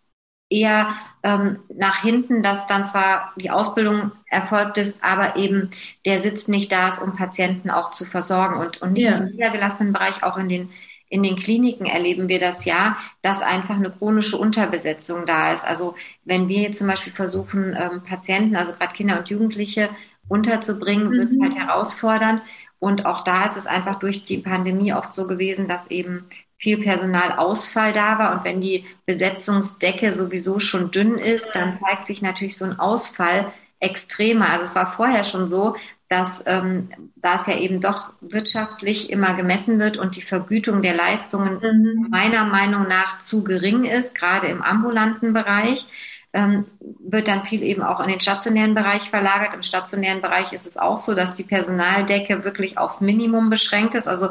eher 0.51 0.95
ähm, 1.23 1.59
nach 1.75 2.01
hinten, 2.01 2.43
dass 2.43 2.67
dann 2.67 2.87
zwar 2.87 3.33
die 3.37 3.51
Ausbildung 3.51 4.13
erfolgt 4.27 4.79
ist, 4.79 5.03
aber 5.03 5.37
eben 5.37 5.71
der 6.07 6.21
Sitz 6.21 6.49
nicht 6.49 6.73
da 6.73 6.89
ist, 6.89 7.03
um 7.03 7.17
Patienten 7.17 7.71
auch 7.71 7.91
zu 7.91 8.05
versorgen 8.05 8.59
und, 8.59 8.81
und 8.81 8.95
nicht 8.95 9.05
ja. 9.05 9.17
im 9.17 9.27
niedergelassenen 9.27 9.93
Bereich, 9.93 10.23
auch 10.23 10.37
in 10.37 10.49
den 10.49 10.71
in 11.11 11.23
den 11.23 11.37
Kliniken 11.37 11.87
erleben 11.87 12.29
wir 12.29 12.39
das 12.39 12.65
ja, 12.65 12.99
dass 13.23 13.41
einfach 13.41 13.77
eine 13.77 13.91
chronische 13.91 14.37
Unterbesetzung 14.37 15.25
da 15.25 15.55
ist. 15.55 15.67
Also 15.67 15.95
wenn 16.25 16.49
wir 16.49 16.61
jetzt 16.61 16.79
zum 16.79 16.87
Beispiel 16.87 17.13
versuchen, 17.13 17.75
ähm, 17.79 18.03
Patienten, 18.03 18.57
also 18.57 18.73
gerade 18.73 18.93
Kinder 18.93 19.19
und 19.19 19.29
Jugendliche 19.29 19.89
unterzubringen, 20.29 21.09
mhm. 21.09 21.13
wird 21.13 21.33
es 21.33 21.41
halt 21.41 21.57
herausfordernd. 21.57 22.43
Und 22.79 23.07
auch 23.07 23.25
da 23.25 23.47
ist 23.47 23.57
es 23.57 23.67
einfach 23.67 23.99
durch 23.99 24.25
die 24.25 24.39
Pandemie 24.39 24.93
oft 24.93 25.15
so 25.15 25.27
gewesen, 25.27 25.67
dass 25.67 25.91
eben 25.91 26.27
viel 26.59 26.83
Personalausfall 26.83 27.93
da 27.93 28.19
war 28.19 28.33
und 28.33 28.45
wenn 28.45 28.61
die 28.61 28.85
Besetzungsdecke 29.07 30.13
sowieso 30.13 30.61
schon 30.61 30.91
dünn 30.91 31.17
ist, 31.17 31.49
dann 31.55 31.77
zeigt 31.77 32.07
sich 32.07 32.21
natürlich 32.21 32.57
so 32.57 32.65
ein 32.65 32.79
Ausfall 32.79 33.53
extremer. 33.81 34.51
Also 34.51 34.65
es 34.65 34.75
war 34.75 34.93
vorher 34.93 35.25
schon 35.25 35.49
so, 35.49 35.77
dass 36.09 36.43
ähm, 36.47 36.89
da 37.17 37.37
es 37.37 37.47
ja 37.47 37.59
eben 37.59 37.81
doch 37.81 38.13
wirtschaftlich 38.21 39.11
immer 39.11 39.35
gemessen 39.35 39.79
wird 39.79 39.99
und 39.99 40.17
die 40.17 40.23
Vergütung 40.23 40.83
der 40.83 40.95
Leistungen 40.95 41.61
mhm. 41.61 42.09
meiner 42.11 42.45
Meinung 42.45 42.89
nach 42.89 43.21
zu 43.21 43.45
gering 43.45 43.85
ist, 43.85 44.15
gerade 44.15 44.49
im 44.49 44.63
ambulanten 44.63 45.33
Bereich, 45.33 45.87
ähm, 46.33 46.67
wird 46.81 47.29
dann 47.29 47.45
viel 47.45 47.63
eben 47.63 47.83
auch 47.83 48.01
in 48.01 48.09
den 48.09 48.21
stationären 48.21 48.75
Bereich 48.75 49.11
verlagert. 49.11 49.55
Im 49.55 49.63
stationären 49.63 50.21
Bereich 50.21 50.53
ist 50.53 50.67
es 50.67 50.77
auch 50.77 50.99
so, 50.99 51.15
dass 51.15 51.35
die 51.35 51.43
Personaldecke 51.45 52.45
wirklich 52.45 52.79
aufs 52.79 53.01
Minimum 53.01 53.49
beschränkt 53.51 53.95
ist. 53.95 54.09
Also 54.09 54.31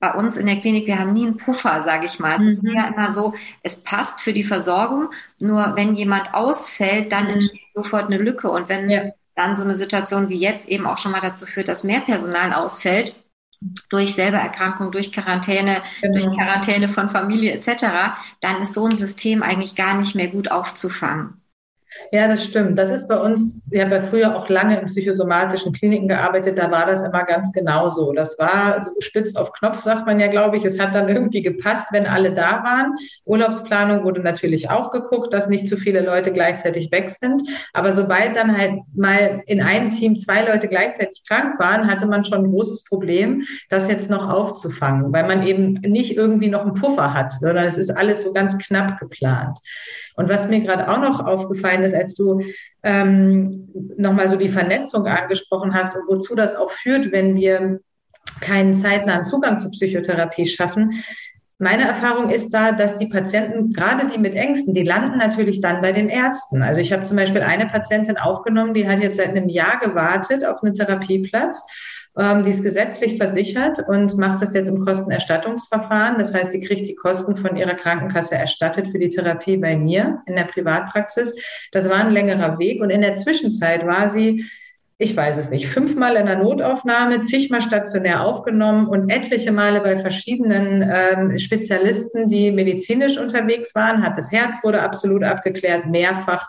bei 0.00 0.14
uns 0.14 0.36
in 0.36 0.46
der 0.46 0.60
Klinik, 0.60 0.86
wir 0.86 0.98
haben 0.98 1.12
nie 1.12 1.26
einen 1.26 1.36
Puffer, 1.36 1.82
sage 1.84 2.06
ich 2.06 2.18
mal. 2.18 2.36
Es 2.36 2.40
mhm. 2.40 2.48
ist 2.48 2.62
ja 2.74 2.86
immer 2.88 3.12
so, 3.12 3.34
es 3.62 3.82
passt 3.82 4.20
für 4.20 4.32
die 4.32 4.44
Versorgung, 4.44 5.10
nur 5.40 5.74
wenn 5.76 5.94
jemand 5.94 6.34
ausfällt, 6.34 7.10
dann 7.12 7.24
mhm. 7.24 7.30
entsteht 7.30 7.72
sofort 7.74 8.06
eine 8.06 8.18
Lücke. 8.18 8.50
Und 8.50 8.68
wenn 8.68 8.88
ja 8.90 9.10
dann 9.34 9.56
so 9.56 9.62
eine 9.62 9.76
Situation 9.76 10.28
wie 10.28 10.38
jetzt 10.38 10.68
eben 10.68 10.86
auch 10.86 10.98
schon 10.98 11.12
mal 11.12 11.20
dazu 11.20 11.46
führt, 11.46 11.68
dass 11.68 11.84
mehr 11.84 12.00
Personal 12.00 12.52
ausfällt, 12.52 13.14
durch 13.90 14.14
selber 14.14 14.38
Erkrankung, 14.38 14.92
durch 14.92 15.12
Quarantäne, 15.12 15.82
genau. 16.00 16.14
durch 16.20 16.36
Quarantäne 16.36 16.88
von 16.88 17.10
Familie 17.10 17.52
etc., 17.52 18.16
dann 18.40 18.62
ist 18.62 18.74
so 18.74 18.86
ein 18.86 18.96
System 18.96 19.42
eigentlich 19.42 19.74
gar 19.74 19.96
nicht 19.96 20.14
mehr 20.14 20.28
gut 20.28 20.50
aufzufangen. 20.50 21.37
Ja, 22.10 22.26
das 22.26 22.44
stimmt. 22.44 22.78
Das 22.78 22.90
ist 22.90 23.06
bei 23.08 23.18
uns, 23.20 23.68
ich 23.70 23.80
habe 23.80 23.96
ja 23.96 24.02
früher 24.02 24.36
auch 24.36 24.48
lange 24.48 24.80
in 24.80 24.86
psychosomatischen 24.86 25.72
Kliniken 25.72 26.08
gearbeitet, 26.08 26.58
da 26.58 26.70
war 26.70 26.86
das 26.86 27.02
immer 27.02 27.24
ganz 27.24 27.52
genauso. 27.52 28.12
Das 28.12 28.38
war 28.38 28.82
so 28.82 28.92
spitz 29.00 29.36
auf 29.36 29.52
Knopf, 29.52 29.82
sagt 29.82 30.06
man 30.06 30.18
ja, 30.18 30.28
glaube 30.28 30.56
ich. 30.56 30.64
Es 30.64 30.78
hat 30.78 30.94
dann 30.94 31.08
irgendwie 31.08 31.42
gepasst, 31.42 31.88
wenn 31.90 32.06
alle 32.06 32.34
da 32.34 32.62
waren. 32.62 32.94
Urlaubsplanung 33.24 34.04
wurde 34.04 34.20
natürlich 34.20 34.70
auch 34.70 34.90
geguckt, 34.90 35.32
dass 35.32 35.48
nicht 35.48 35.68
zu 35.68 35.76
viele 35.76 36.00
Leute 36.00 36.32
gleichzeitig 36.32 36.90
weg 36.92 37.10
sind. 37.10 37.42
Aber 37.74 37.92
sobald 37.92 38.36
dann 38.36 38.56
halt 38.56 38.80
mal 38.94 39.42
in 39.46 39.60
einem 39.60 39.90
Team 39.90 40.16
zwei 40.16 40.44
Leute 40.46 40.68
gleichzeitig 40.68 41.22
krank 41.28 41.58
waren, 41.58 41.88
hatte 41.88 42.06
man 42.06 42.24
schon 42.24 42.44
ein 42.44 42.50
großes 42.50 42.84
Problem, 42.84 43.44
das 43.68 43.88
jetzt 43.88 44.08
noch 44.08 44.28
aufzufangen, 44.28 45.12
weil 45.12 45.26
man 45.26 45.46
eben 45.46 45.74
nicht 45.74 46.16
irgendwie 46.16 46.48
noch 46.48 46.62
einen 46.62 46.74
Puffer 46.74 47.12
hat, 47.12 47.32
sondern 47.32 47.66
es 47.66 47.76
ist 47.76 47.90
alles 47.90 48.22
so 48.22 48.32
ganz 48.32 48.56
knapp 48.56 48.98
geplant. 48.98 49.58
Und 50.18 50.28
was 50.28 50.48
mir 50.48 50.60
gerade 50.60 50.88
auch 50.88 50.98
noch 50.98 51.24
aufgefallen 51.24 51.84
ist, 51.84 51.94
als 51.94 52.16
du 52.16 52.42
ähm, 52.82 53.68
nochmal 53.96 54.26
so 54.26 54.34
die 54.34 54.48
Vernetzung 54.48 55.06
angesprochen 55.06 55.74
hast 55.74 55.94
und 55.94 56.08
wozu 56.08 56.34
das 56.34 56.56
auch 56.56 56.72
führt, 56.72 57.12
wenn 57.12 57.36
wir 57.36 57.78
keinen 58.40 58.74
zeitnahen 58.74 59.24
Zugang 59.24 59.60
zur 59.60 59.70
Psychotherapie 59.70 60.46
schaffen, 60.46 61.04
meine 61.60 61.84
Erfahrung 61.84 62.30
ist 62.30 62.50
da, 62.50 62.72
dass 62.72 62.96
die 62.96 63.06
Patienten, 63.06 63.72
gerade 63.72 64.08
die 64.08 64.18
mit 64.18 64.34
Ängsten, 64.34 64.74
die 64.74 64.82
landen 64.82 65.18
natürlich 65.18 65.60
dann 65.60 65.82
bei 65.82 65.92
den 65.92 66.08
Ärzten. 66.08 66.62
Also 66.62 66.80
ich 66.80 66.92
habe 66.92 67.04
zum 67.04 67.16
Beispiel 67.16 67.42
eine 67.42 67.66
Patientin 67.66 68.16
aufgenommen, 68.16 68.74
die 68.74 68.88
hat 68.88 69.00
jetzt 69.00 69.18
seit 69.18 69.30
einem 69.30 69.48
Jahr 69.48 69.78
gewartet 69.78 70.44
auf 70.44 70.64
einen 70.64 70.74
Therapieplatz 70.74 71.64
ähm, 72.18 72.44
die 72.44 72.50
ist 72.50 72.62
gesetzlich 72.62 73.16
versichert 73.16 73.78
und 73.88 74.16
macht 74.16 74.42
das 74.42 74.54
jetzt 74.54 74.68
im 74.68 74.84
Kostenerstattungsverfahren. 74.84 76.18
Das 76.18 76.34
heißt, 76.34 76.52
sie 76.52 76.60
kriegt 76.60 76.88
die 76.88 76.94
Kosten 76.94 77.36
von 77.36 77.56
ihrer 77.56 77.74
Krankenkasse 77.74 78.34
erstattet 78.34 78.90
für 78.90 78.98
die 78.98 79.08
Therapie 79.08 79.56
bei 79.56 79.76
mir 79.76 80.22
in 80.26 80.36
der 80.36 80.44
Privatpraxis. 80.44 81.34
Das 81.72 81.88
war 81.88 81.96
ein 81.96 82.12
längerer 82.12 82.58
Weg 82.58 82.80
und 82.80 82.90
in 82.90 83.02
der 83.02 83.14
Zwischenzeit 83.14 83.86
war 83.86 84.08
sie 84.08 84.44
ich 85.00 85.16
weiß 85.16 85.38
es 85.38 85.48
nicht, 85.48 85.68
fünfmal 85.68 86.16
in 86.16 86.26
der 86.26 86.38
Notaufnahme, 86.38 87.20
zigmal 87.20 87.62
stationär 87.62 88.24
aufgenommen 88.24 88.88
und 88.88 89.08
etliche 89.08 89.52
Male 89.52 89.80
bei 89.80 89.96
verschiedenen 89.96 90.84
ähm, 90.92 91.38
Spezialisten, 91.38 92.28
die 92.28 92.50
medizinisch 92.50 93.16
unterwegs 93.16 93.76
waren, 93.76 94.02
hat 94.02 94.18
das 94.18 94.32
Herz 94.32 94.56
wurde 94.64 94.82
absolut 94.82 95.22
abgeklärt, 95.22 95.86
mehrfach 95.86 96.48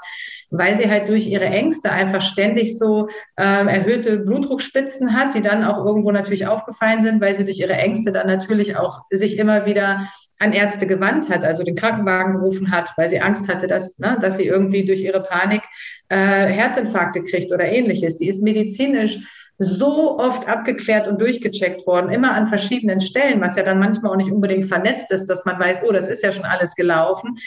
weil 0.49 0.75
sie 0.75 0.89
halt 0.89 1.09
durch 1.09 1.27
ihre 1.27 1.45
Ängste 1.45 1.91
einfach 1.91 2.21
ständig 2.21 2.77
so 2.77 3.09
ähm, 3.37 3.67
erhöhte 3.67 4.17
Blutdruckspitzen 4.17 5.13
hat, 5.15 5.33
die 5.35 5.41
dann 5.41 5.63
auch 5.63 5.85
irgendwo 5.85 6.11
natürlich 6.11 6.47
aufgefallen 6.47 7.01
sind, 7.01 7.21
weil 7.21 7.35
sie 7.35 7.45
durch 7.45 7.59
ihre 7.59 7.73
Ängste 7.73 8.11
dann 8.11 8.27
natürlich 8.27 8.75
auch 8.77 9.01
sich 9.11 9.37
immer 9.37 9.65
wieder 9.65 10.09
an 10.39 10.53
Ärzte 10.53 10.87
gewandt 10.87 11.29
hat, 11.29 11.43
also 11.43 11.63
den 11.63 11.75
Krankenwagen 11.75 12.35
gerufen 12.35 12.71
hat, 12.71 12.93
weil 12.97 13.09
sie 13.09 13.21
Angst 13.21 13.47
hatte, 13.47 13.67
dass, 13.67 13.99
ne, 13.99 14.17
dass 14.21 14.37
sie 14.37 14.47
irgendwie 14.47 14.85
durch 14.85 15.01
ihre 15.01 15.21
Panik 15.21 15.61
äh, 16.07 16.15
Herzinfarkte 16.15 17.23
kriegt 17.23 17.51
oder 17.51 17.65
ähnliches. 17.65 18.17
Die 18.17 18.29
ist 18.29 18.41
medizinisch 18.41 19.19
so 19.61 20.17
oft 20.17 20.47
abgeklärt 20.47 21.09
und 21.09 21.19
durchgecheckt 21.19 21.85
worden, 21.85 22.11
immer 22.11 22.33
an 22.33 22.47
verschiedenen 22.47 23.01
Stellen, 23.01 23.41
was 23.41 23.57
ja 23.57 23.63
dann 23.63 23.77
manchmal 23.77 24.13
auch 24.13 24.15
nicht 24.15 24.31
unbedingt 24.31 24.65
vernetzt 24.65 25.11
ist, 25.11 25.25
dass 25.25 25.43
man 25.43 25.59
weiß, 25.59 25.81
oh, 25.85 25.91
das 25.91 26.07
ist 26.07 26.23
ja 26.23 26.31
schon 26.31 26.45
alles 26.45 26.75
gelaufen. 26.75 27.37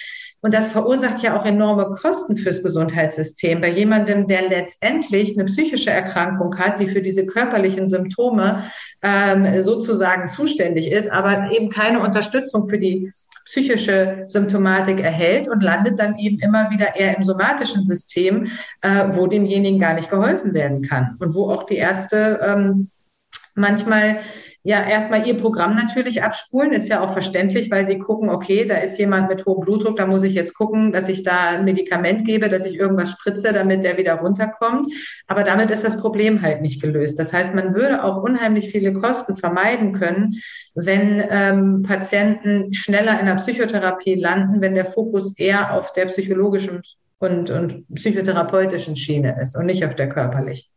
Und 0.43 0.55
das 0.55 0.69
verursacht 0.69 1.23
ja 1.23 1.39
auch 1.39 1.47
enorme 1.47 1.97
Kosten 1.97 2.37
fürs 2.37 2.65
Gesundheitssystem. 2.65 3.61
Bei 3.61 3.71
jemandem, 3.71 4.27
der 4.27 4.49
letztendlich 4.49 5.39
eine 5.39 5.45
psychische 5.45 5.91
Erkrankung 5.91 6.59
hat, 6.59 6.81
die 6.81 6.89
für 6.89 7.01
diese 7.01 7.25
körperlichen 7.25 7.89
Symptome 7.89 8.65
ähm, 9.03 9.63
sozusagen 9.63 10.29
zuständig 10.29 10.91
ist, 10.91 11.11
aber 11.11 11.53
eben 11.53 11.71
keine 11.71 12.01
Unterstützung 12.01 12.67
für 12.67 12.79
die 12.79 13.13
psychische 13.45 14.25
Symptomatik 14.27 15.01
erhält 15.01 15.49
und 15.49 15.63
landet 15.63 15.99
dann 15.99 16.19
eben 16.19 16.41
immer 16.41 16.71
wieder 16.71 16.97
eher 16.97 17.17
im 17.17 17.23
somatischen 17.23 17.85
System, 17.85 18.49
äh, 18.81 19.07
wo 19.13 19.29
demjenigen 19.29 19.79
gar 19.79 19.95
nicht 19.95 20.11
geholfen 20.11 20.55
werden 20.55 20.83
kann 20.83 21.17
und 21.21 21.35
wo 21.35 21.51
auch 21.51 21.67
die 21.67 21.77
Ärzte 21.77 22.41
ähm, 22.43 22.91
manchmal 23.55 24.19
ja 24.65 24.87
erstmal 24.87 25.27
ihr 25.27 25.37
Programm 25.37 25.75
natürlich 25.75 26.23
abspulen, 26.23 26.73
ist 26.73 26.89
ja 26.89 27.01
auch 27.01 27.13
verständlich, 27.13 27.71
weil 27.71 27.85
sie 27.85 27.99
gucken, 27.99 28.31
okay, 28.31 28.65
da 28.65 28.77
ist 28.77 28.99
jemand 28.99 29.29
mit 29.29 29.45
hohem 29.45 29.65
Blutdruck, 29.65 29.97
da 29.97 30.07
muss 30.07 30.23
ich 30.23 30.35
jetzt 30.35 30.55
gucken, 30.55 30.93
dass 30.93 31.09
ich 31.09 31.25
da 31.25 31.49
ein 31.49 31.65
Medikament 31.65 32.25
gebe, 32.25 32.49
dass 32.49 32.65
ich 32.65 32.77
irgendwas 32.79 33.11
spritze, 33.11 33.53
damit 33.53 33.83
der 33.83 33.97
wieder 33.99 34.15
runterkommt. 34.15 34.87
Aber 35.27 35.43
damit 35.43 35.71
ist 35.71 35.85
das 35.85 35.99
Problem 35.99 36.43
halt 36.43 36.63
nicht 36.63 36.81
gelöst. 36.81 37.19
Das 37.19 37.33
heißt, 37.33 37.55
man 37.55 37.75
würde 37.75 38.05
auch 38.05 38.23
unheimlich 38.23 38.71
viele 38.71 38.93
Kosten 38.93 39.37
vermeiden 39.37 39.93
können, 39.95 40.41
wenn 40.75 41.23
ähm, 41.29 41.83
Patienten 41.83 42.73
schneller 42.73 43.19
in 43.19 43.27
der 43.27 43.37
Psychotherapie 43.37 44.15
landen, 44.15 44.61
wenn 44.61 44.75
der 44.75 44.85
Fokus 44.85 45.37
eher 45.37 45.75
auf 45.75 45.93
der 45.93 46.07
psychologischen 46.07 46.83
und, 47.19 47.51
und 47.51 47.87
psychotherapeutischen 47.95 48.97
Schiene 48.97 49.41
ist 49.41 49.57
und 49.57 49.67
nicht 49.67 49.85
auf 49.85 49.95
der 49.95 50.09
körperlichen. 50.09 50.71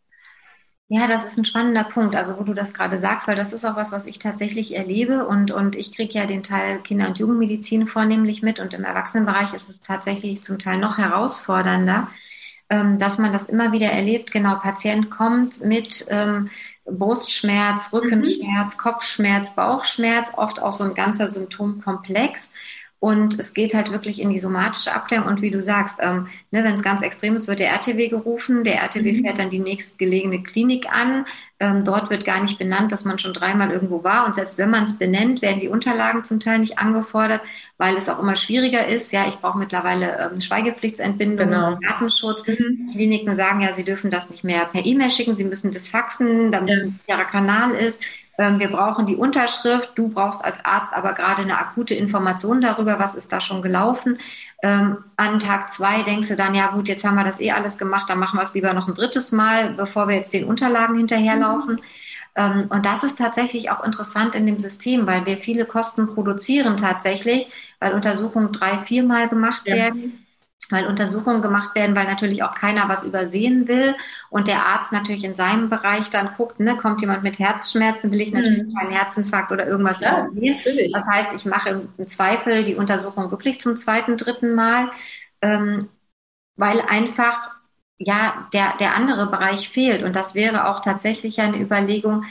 Ja, 0.87 1.07
das 1.07 1.25
ist 1.25 1.37
ein 1.37 1.45
spannender 1.45 1.83
Punkt, 1.83 2.15
also 2.15 2.37
wo 2.37 2.43
du 2.43 2.53
das 2.53 2.75
gerade 2.75 2.99
sagst, 2.99 3.27
weil 3.27 3.35
das 3.35 3.53
ist 3.53 3.65
auch 3.65 3.75
was, 3.75 3.91
was 3.91 4.05
ich 4.05 4.19
tatsächlich 4.19 4.75
erlebe 4.75 5.25
und, 5.25 5.49
und 5.49 5.75
ich 5.75 5.91
kriege 5.91 6.13
ja 6.13 6.27
den 6.27 6.43
Teil 6.43 6.79
Kinder- 6.83 7.07
und 7.07 7.17
Jugendmedizin 7.17 7.87
vornehmlich 7.87 8.43
mit 8.43 8.59
und 8.59 8.71
im 8.75 8.83
Erwachsenenbereich 8.83 9.53
ist 9.55 9.67
es 9.67 9.81
tatsächlich 9.81 10.43
zum 10.43 10.59
Teil 10.59 10.77
noch 10.77 10.99
herausfordernder, 10.99 12.07
ähm, 12.69 12.99
dass 12.99 13.17
man 13.17 13.33
das 13.33 13.45
immer 13.45 13.71
wieder 13.71 13.87
erlebt. 13.87 14.31
Genau, 14.31 14.55
Patient 14.59 15.09
kommt 15.09 15.65
mit 15.65 16.05
ähm, 16.09 16.51
Brustschmerz, 16.85 17.91
Rückenschmerz, 17.91 18.75
mhm. 18.75 18.77
Kopfschmerz, 18.77 19.55
Bauchschmerz, 19.55 20.29
oft 20.37 20.61
auch 20.61 20.71
so 20.71 20.83
ein 20.83 20.93
ganzer 20.93 21.29
Symptomkomplex. 21.31 22.51
Und 22.99 23.37
es 23.37 23.53
geht 23.53 23.73
halt 23.73 23.91
wirklich 23.91 24.19
in 24.19 24.29
die 24.29 24.39
somatische 24.39 24.93
Abklärung. 24.93 25.27
Und 25.27 25.41
wie 25.41 25.51
du 25.51 25.61
sagst, 25.61 25.97
ähm, 25.99 26.27
ne, 26.49 26.63
wenn 26.63 26.75
es 26.75 26.81
ganz 26.81 27.03
extrem 27.03 27.35
ist, 27.35 27.47
wird 27.47 27.59
der 27.59 27.69
RTW 27.69 28.07
gerufen. 28.07 28.63
Der 28.63 28.81
RTW 28.81 29.11
mhm. 29.11 29.23
fährt 29.23 29.37
dann 29.37 29.49
die 29.51 29.59
nächstgelegene 29.59 30.41
Klinik 30.41 30.87
an. 30.91 31.25
Ähm, 31.59 31.83
dort 31.85 32.09
wird 32.09 32.25
gar 32.25 32.41
nicht 32.41 32.57
benannt, 32.57 32.91
dass 32.91 33.05
man 33.05 33.19
schon 33.19 33.33
dreimal 33.33 33.71
irgendwo 33.71 34.03
war. 34.03 34.25
Und 34.25 34.35
selbst 34.35 34.57
wenn 34.57 34.69
man 34.69 34.85
es 34.85 34.97
benennt, 34.97 35.41
werden 35.41 35.61
die 35.61 35.67
Unterlagen 35.67 36.23
zum 36.23 36.39
Teil 36.39 36.59
nicht 36.59 36.79
angefordert, 36.79 37.41
weil 37.77 37.95
es 37.95 38.09
auch 38.09 38.19
immer 38.19 38.37
schwieriger 38.37 38.87
ist. 38.87 39.11
Ja, 39.11 39.27
ich 39.27 39.35
brauche 39.35 39.59
mittlerweile 39.59 40.31
ähm, 40.31 40.41
Schweigepflichtsentbindung, 40.41 41.49
genau. 41.49 41.77
Datenschutz. 41.87 42.47
Mhm. 42.47 42.91
Kliniken 42.91 43.35
sagen 43.35 43.61
ja, 43.61 43.75
sie 43.75 43.83
dürfen 43.83 44.09
das 44.09 44.29
nicht 44.29 44.43
mehr 44.43 44.65
per 44.65 44.85
E-Mail 44.85 45.11
schicken, 45.11 45.35
sie 45.35 45.43
müssen 45.43 45.71
das 45.71 45.87
faxen, 45.87 46.51
damit 46.51 46.69
ja. 46.69 46.75
es 46.75 46.83
ein 46.83 46.99
sicherer 47.05 47.25
Kanal 47.25 47.71
ist. 47.75 48.01
Ähm, 48.37 48.59
wir 48.59 48.69
brauchen 48.69 49.05
die 49.05 49.15
Unterschrift. 49.15 49.91
Du 49.95 50.09
brauchst 50.09 50.43
als 50.43 50.63
Arzt 50.63 50.93
aber 50.93 51.13
gerade 51.13 51.41
eine 51.41 51.57
akute 51.57 51.93
Information 51.93 52.61
darüber, 52.61 52.99
was 52.99 53.15
ist 53.15 53.31
da 53.31 53.41
schon 53.41 53.61
gelaufen. 53.61 54.19
Ähm, 54.63 54.97
an 55.15 55.39
Tag 55.39 55.71
zwei 55.71 56.03
denkst 56.03 56.27
du 56.29 56.35
dann, 56.35 56.55
ja 56.55 56.71
gut, 56.71 56.87
jetzt 56.87 57.03
haben 57.03 57.15
wir 57.15 57.23
das 57.23 57.39
eh 57.39 57.51
alles 57.51 57.77
gemacht, 57.77 58.09
dann 58.09 58.19
machen 58.19 58.39
wir 58.39 58.43
es 58.43 58.53
lieber 58.53 58.73
noch 58.73 58.87
ein 58.87 58.95
drittes 58.95 59.31
Mal, 59.31 59.73
bevor 59.73 60.07
wir 60.07 60.15
jetzt 60.15 60.33
den 60.33 60.45
Unterlagen 60.45 60.97
hinterherlaufen. 60.97 61.75
Mhm. 61.75 61.81
Ähm, 62.35 62.65
und 62.69 62.85
das 62.85 63.03
ist 63.03 63.17
tatsächlich 63.17 63.69
auch 63.71 63.83
interessant 63.83 64.35
in 64.35 64.45
dem 64.45 64.59
System, 64.59 65.07
weil 65.07 65.25
wir 65.25 65.37
viele 65.37 65.65
Kosten 65.65 66.07
produzieren 66.07 66.77
tatsächlich, 66.77 67.47
weil 67.79 67.93
Untersuchungen 67.93 68.51
drei, 68.51 68.79
viermal 68.79 69.29
gemacht 69.29 69.63
ja. 69.65 69.75
werden 69.75 70.24
weil 70.71 70.87
Untersuchungen 70.87 71.41
gemacht 71.41 71.75
werden, 71.75 71.95
weil 71.95 72.07
natürlich 72.07 72.43
auch 72.43 72.55
keiner 72.55 72.89
was 72.89 73.03
übersehen 73.03 73.67
will 73.67 73.95
und 74.29 74.47
der 74.47 74.65
Arzt 74.65 74.91
natürlich 74.91 75.23
in 75.23 75.35
seinem 75.35 75.69
Bereich 75.69 76.09
dann 76.09 76.31
guckt, 76.35 76.59
ne, 76.59 76.75
kommt 76.77 77.01
jemand 77.01 77.23
mit 77.23 77.39
Herzschmerzen, 77.39 78.11
will 78.11 78.21
ich 78.21 78.33
natürlich 78.33 78.63
mhm. 78.63 78.75
keinen 78.75 78.91
Herzinfarkt 78.91 79.51
oder 79.51 79.67
irgendwas 79.67 79.99
ja, 79.99 80.25
übersehen. 80.25 80.57
Natürlich. 80.57 80.91
Das 80.91 81.07
heißt, 81.07 81.33
ich 81.35 81.45
mache 81.45 81.87
im 81.97 82.07
Zweifel 82.07 82.63
die 82.63 82.75
Untersuchung 82.75 83.31
wirklich 83.31 83.61
zum 83.61 83.77
zweiten, 83.77 84.17
dritten 84.17 84.55
Mal, 84.55 84.89
ähm, 85.41 85.89
weil 86.55 86.81
einfach 86.81 87.51
ja 87.97 88.47
der, 88.53 88.73
der 88.79 88.95
andere 88.95 89.27
Bereich 89.27 89.69
fehlt 89.69 90.03
und 90.03 90.15
das 90.15 90.35
wäre 90.35 90.67
auch 90.67 90.81
tatsächlich 90.81 91.39
eine 91.39 91.59
Überlegung, 91.59 92.25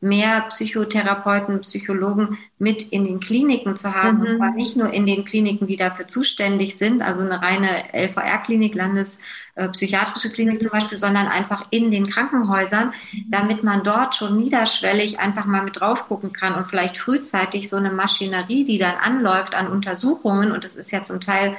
mehr 0.00 0.46
Psychotherapeuten, 0.48 1.60
Psychologen 1.60 2.38
mit 2.58 2.82
in 2.90 3.04
den 3.04 3.20
Kliniken 3.20 3.76
zu 3.76 3.94
haben. 3.94 4.20
Mhm. 4.20 4.26
Und 4.26 4.36
zwar 4.38 4.54
nicht 4.54 4.76
nur 4.76 4.90
in 4.90 5.04
den 5.04 5.24
Kliniken, 5.26 5.66
die 5.66 5.76
dafür 5.76 6.08
zuständig 6.08 6.78
sind, 6.78 7.02
also 7.02 7.20
eine 7.20 7.42
reine 7.42 7.92
LVR-Klinik, 7.92 8.74
Landespsychiatrische 8.74 10.28
äh, 10.28 10.30
Klinik 10.30 10.62
zum 10.62 10.70
Beispiel, 10.70 10.96
sondern 10.96 11.28
einfach 11.28 11.66
in 11.70 11.90
den 11.90 12.08
Krankenhäusern, 12.08 12.94
damit 13.28 13.62
man 13.62 13.84
dort 13.84 14.14
schon 14.14 14.38
niederschwellig 14.38 15.18
einfach 15.20 15.44
mal 15.44 15.64
mit 15.64 15.78
drauf 15.78 16.06
gucken 16.06 16.32
kann 16.32 16.54
und 16.54 16.68
vielleicht 16.68 16.96
frühzeitig 16.96 17.68
so 17.68 17.76
eine 17.76 17.92
Maschinerie, 17.92 18.64
die 18.64 18.78
dann 18.78 18.94
anläuft 18.96 19.54
an 19.54 19.68
Untersuchungen, 19.68 20.52
und 20.52 20.64
das 20.64 20.76
ist 20.76 20.92
ja 20.92 21.02
zum 21.04 21.20
Teil 21.20 21.56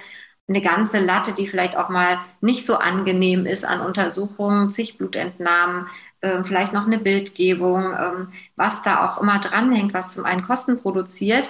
eine 0.47 0.61
ganze 0.61 0.99
Latte, 0.99 1.33
die 1.33 1.47
vielleicht 1.47 1.77
auch 1.77 1.89
mal 1.89 2.19
nicht 2.41 2.65
so 2.65 2.75
angenehm 2.75 3.45
ist 3.45 3.63
an 3.65 3.81
Untersuchungen, 3.81 4.71
zig 4.73 4.97
Blutentnahmen, 4.97 5.87
äh, 6.23 6.43
vielleicht 6.45 6.71
noch 6.71 6.85
eine 6.85 6.97
Bildgebung, 6.97 7.93
ähm, 7.93 8.27
was 8.55 8.81
da 8.81 9.05
auch 9.05 9.21
immer 9.21 9.39
dranhängt, 9.39 9.93
was 9.93 10.13
zum 10.13 10.23
einen 10.23 10.43
Kosten 10.43 10.79
produziert, 10.81 11.49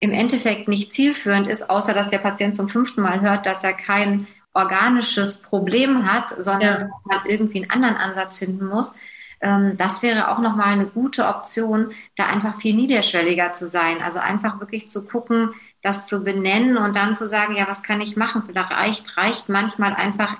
im 0.00 0.12
Endeffekt 0.12 0.68
nicht 0.68 0.94
zielführend 0.94 1.46
ist, 1.46 1.68
außer 1.68 1.92
dass 1.92 2.08
der 2.08 2.18
Patient 2.18 2.56
zum 2.56 2.70
fünften 2.70 3.02
Mal 3.02 3.20
hört, 3.20 3.44
dass 3.44 3.62
er 3.62 3.74
kein 3.74 4.26
organisches 4.54 5.38
Problem 5.38 6.10
hat, 6.10 6.34
sondern 6.42 6.80
ja. 6.80 6.86
dass 6.86 7.04
man 7.04 7.26
irgendwie 7.26 7.62
einen 7.62 7.70
anderen 7.70 7.96
Ansatz 7.96 8.38
finden 8.38 8.66
muss. 8.66 8.94
Ähm, 9.42 9.76
das 9.76 10.02
wäre 10.02 10.28
auch 10.28 10.38
nochmal 10.38 10.72
eine 10.72 10.86
gute 10.86 11.26
Option, 11.26 11.92
da 12.16 12.26
einfach 12.26 12.58
viel 12.58 12.74
niederschwelliger 12.74 13.52
zu 13.52 13.68
sein. 13.68 14.00
Also 14.02 14.18
einfach 14.18 14.60
wirklich 14.60 14.90
zu 14.90 15.04
gucken, 15.04 15.50
das 15.82 16.06
zu 16.06 16.24
benennen 16.24 16.78
und 16.78 16.96
dann 16.96 17.16
zu 17.16 17.28
sagen, 17.28 17.54
ja, 17.54 17.68
was 17.68 17.82
kann 17.82 18.00
ich 18.00 18.16
machen? 18.16 18.44
Vielleicht 18.46 18.70
reicht, 18.70 19.16
reicht 19.18 19.48
manchmal 19.50 19.94
einfach 19.94 20.38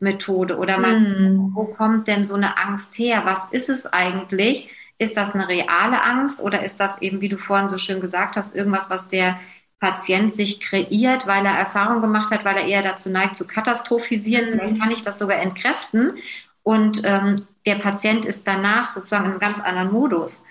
Entspannungsmethode 0.00 0.56
oder 0.56 0.78
man, 0.78 1.02
mm. 1.02 1.54
wo 1.54 1.64
kommt 1.64 2.08
denn 2.08 2.26
so 2.26 2.34
eine 2.34 2.56
Angst 2.56 2.98
her? 2.98 3.22
Was 3.24 3.46
ist 3.50 3.68
es 3.68 3.86
eigentlich? 3.86 4.70
Ist 4.98 5.16
das 5.16 5.34
eine 5.34 5.48
reale 5.48 6.02
Angst 6.02 6.40
oder 6.40 6.64
ist 6.64 6.80
das 6.80 7.00
eben, 7.00 7.20
wie 7.20 7.28
du 7.28 7.38
vorhin 7.38 7.68
so 7.68 7.78
schön 7.78 8.00
gesagt 8.00 8.36
hast, 8.36 8.54
irgendwas, 8.54 8.90
was 8.90 9.08
der 9.08 9.38
Patient 9.78 10.34
sich 10.34 10.60
kreiert, 10.60 11.28
weil 11.28 11.46
er 11.46 11.56
Erfahrung 11.56 12.00
gemacht 12.00 12.32
hat, 12.32 12.44
weil 12.44 12.56
er 12.56 12.64
eher 12.64 12.82
dazu 12.82 13.08
neigt 13.08 13.36
zu 13.36 13.46
katastrophisieren. 13.46 14.50
Mhm. 14.50 14.52
Vielleicht 14.58 14.80
kann 14.80 14.90
ich 14.90 15.02
das 15.02 15.18
sogar 15.18 15.38
entkräften 15.38 16.14
und 16.64 17.02
ähm, 17.04 17.46
der 17.64 17.76
Patient 17.76 18.24
ist 18.24 18.46
danach 18.46 18.90
sozusagen 18.90 19.26
in 19.26 19.30
einem 19.32 19.40
ganz 19.40 19.60
anderen 19.60 19.92
Modus. 19.92 20.42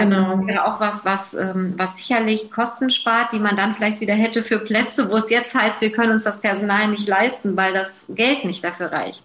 Also 0.00 0.14
genau. 0.14 0.36
das 0.36 0.46
wäre 0.46 0.64
auch 0.64 0.80
was, 0.80 1.04
was, 1.04 1.34
ähm, 1.34 1.74
was 1.76 1.96
sicherlich 1.96 2.50
Kosten 2.50 2.88
spart, 2.88 3.32
die 3.32 3.38
man 3.38 3.56
dann 3.56 3.74
vielleicht 3.74 4.00
wieder 4.00 4.14
hätte 4.14 4.42
für 4.42 4.58
Plätze, 4.58 5.10
wo 5.10 5.16
es 5.16 5.28
jetzt 5.28 5.54
heißt, 5.54 5.82
wir 5.82 5.92
können 5.92 6.12
uns 6.12 6.24
das 6.24 6.40
Personal 6.40 6.88
nicht 6.88 7.06
leisten, 7.06 7.56
weil 7.56 7.74
das 7.74 8.06
Geld 8.08 8.44
nicht 8.44 8.64
dafür 8.64 8.92
reicht. 8.92 9.24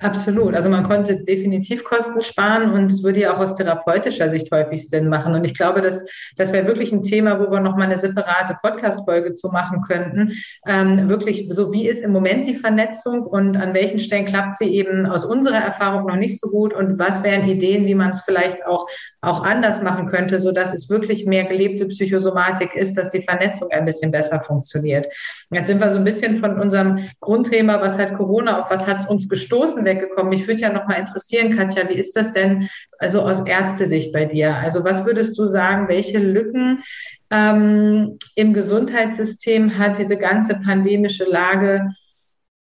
Absolut. 0.00 0.54
Also 0.54 0.68
man 0.68 0.84
konnte 0.86 1.16
definitiv 1.16 1.82
Kosten 1.82 2.22
sparen 2.22 2.70
und 2.70 2.92
es 2.92 3.02
würde 3.02 3.20
ja 3.20 3.34
auch 3.34 3.40
aus 3.40 3.56
therapeutischer 3.56 4.28
Sicht 4.28 4.50
häufig 4.52 4.88
Sinn 4.88 5.08
machen. 5.08 5.34
Und 5.34 5.44
ich 5.44 5.54
glaube, 5.54 5.82
dass 5.82 6.06
das 6.36 6.52
wäre 6.52 6.66
wirklich 6.66 6.92
ein 6.92 7.02
Thema, 7.02 7.40
wo 7.40 7.50
wir 7.50 7.60
nochmal 7.60 7.86
eine 7.86 7.98
separate 7.98 8.56
Podcast-Folge 8.62 9.34
zu 9.34 9.48
machen 9.48 9.82
könnten. 9.82 10.34
Ähm, 10.66 11.08
wirklich 11.08 11.48
so, 11.50 11.72
wie 11.72 11.88
ist 11.88 12.02
im 12.02 12.12
Moment 12.12 12.46
die 12.46 12.54
Vernetzung 12.54 13.22
und 13.22 13.56
an 13.56 13.74
welchen 13.74 13.98
Stellen 13.98 14.26
klappt 14.26 14.58
sie 14.58 14.72
eben 14.72 15.04
aus 15.06 15.24
unserer 15.24 15.58
Erfahrung 15.58 16.06
noch 16.06 16.16
nicht 16.16 16.40
so 16.40 16.48
gut 16.48 16.72
und 16.72 16.98
was 16.98 17.24
wären 17.24 17.48
Ideen, 17.48 17.86
wie 17.86 17.96
man 17.96 18.10
es 18.10 18.22
vielleicht 18.22 18.64
auch, 18.66 18.86
auch 19.20 19.42
anders 19.42 19.82
machen 19.82 20.06
könnte, 20.08 20.38
so 20.38 20.52
dass 20.52 20.72
es 20.72 20.88
wirklich 20.88 21.26
mehr 21.26 21.44
gelebte 21.44 21.86
Psychosomatik 21.86 22.74
ist, 22.74 22.94
dass 22.96 23.10
die 23.10 23.22
Vernetzung 23.22 23.70
ein 23.72 23.84
bisschen 23.84 24.12
besser 24.12 24.40
funktioniert. 24.40 25.06
Jetzt 25.50 25.66
sind 25.66 25.80
wir 25.80 25.90
so 25.90 25.98
ein 25.98 26.04
bisschen 26.04 26.38
von 26.38 26.60
unserem 26.60 27.08
Grundthema, 27.20 27.80
was 27.80 27.98
hat 27.98 28.14
Corona, 28.16 28.62
auf 28.62 28.70
was 28.70 28.86
hat 28.86 29.00
es 29.00 29.06
uns 29.06 29.28
gestoßen, 29.28 29.84
weggekommen. 29.84 30.30
Mich 30.30 30.46
würde 30.46 30.62
ja 30.62 30.72
noch 30.72 30.86
mal 30.86 30.94
interessieren, 30.94 31.56
Katja, 31.56 31.88
wie 31.88 31.98
ist 31.98 32.16
das 32.16 32.32
denn 32.32 32.68
also 32.98 33.22
aus 33.22 33.40
Ärztesicht 33.44 34.12
bei 34.12 34.24
dir? 34.24 34.54
Also 34.54 34.84
was 34.84 35.04
würdest 35.04 35.36
du 35.36 35.46
sagen, 35.46 35.88
welche 35.88 36.18
Lücken 36.18 36.82
ähm, 37.30 38.18
im 38.36 38.54
Gesundheitssystem 38.54 39.78
hat 39.78 39.98
diese 39.98 40.16
ganze 40.16 40.54
pandemische 40.60 41.24
Lage 41.24 41.92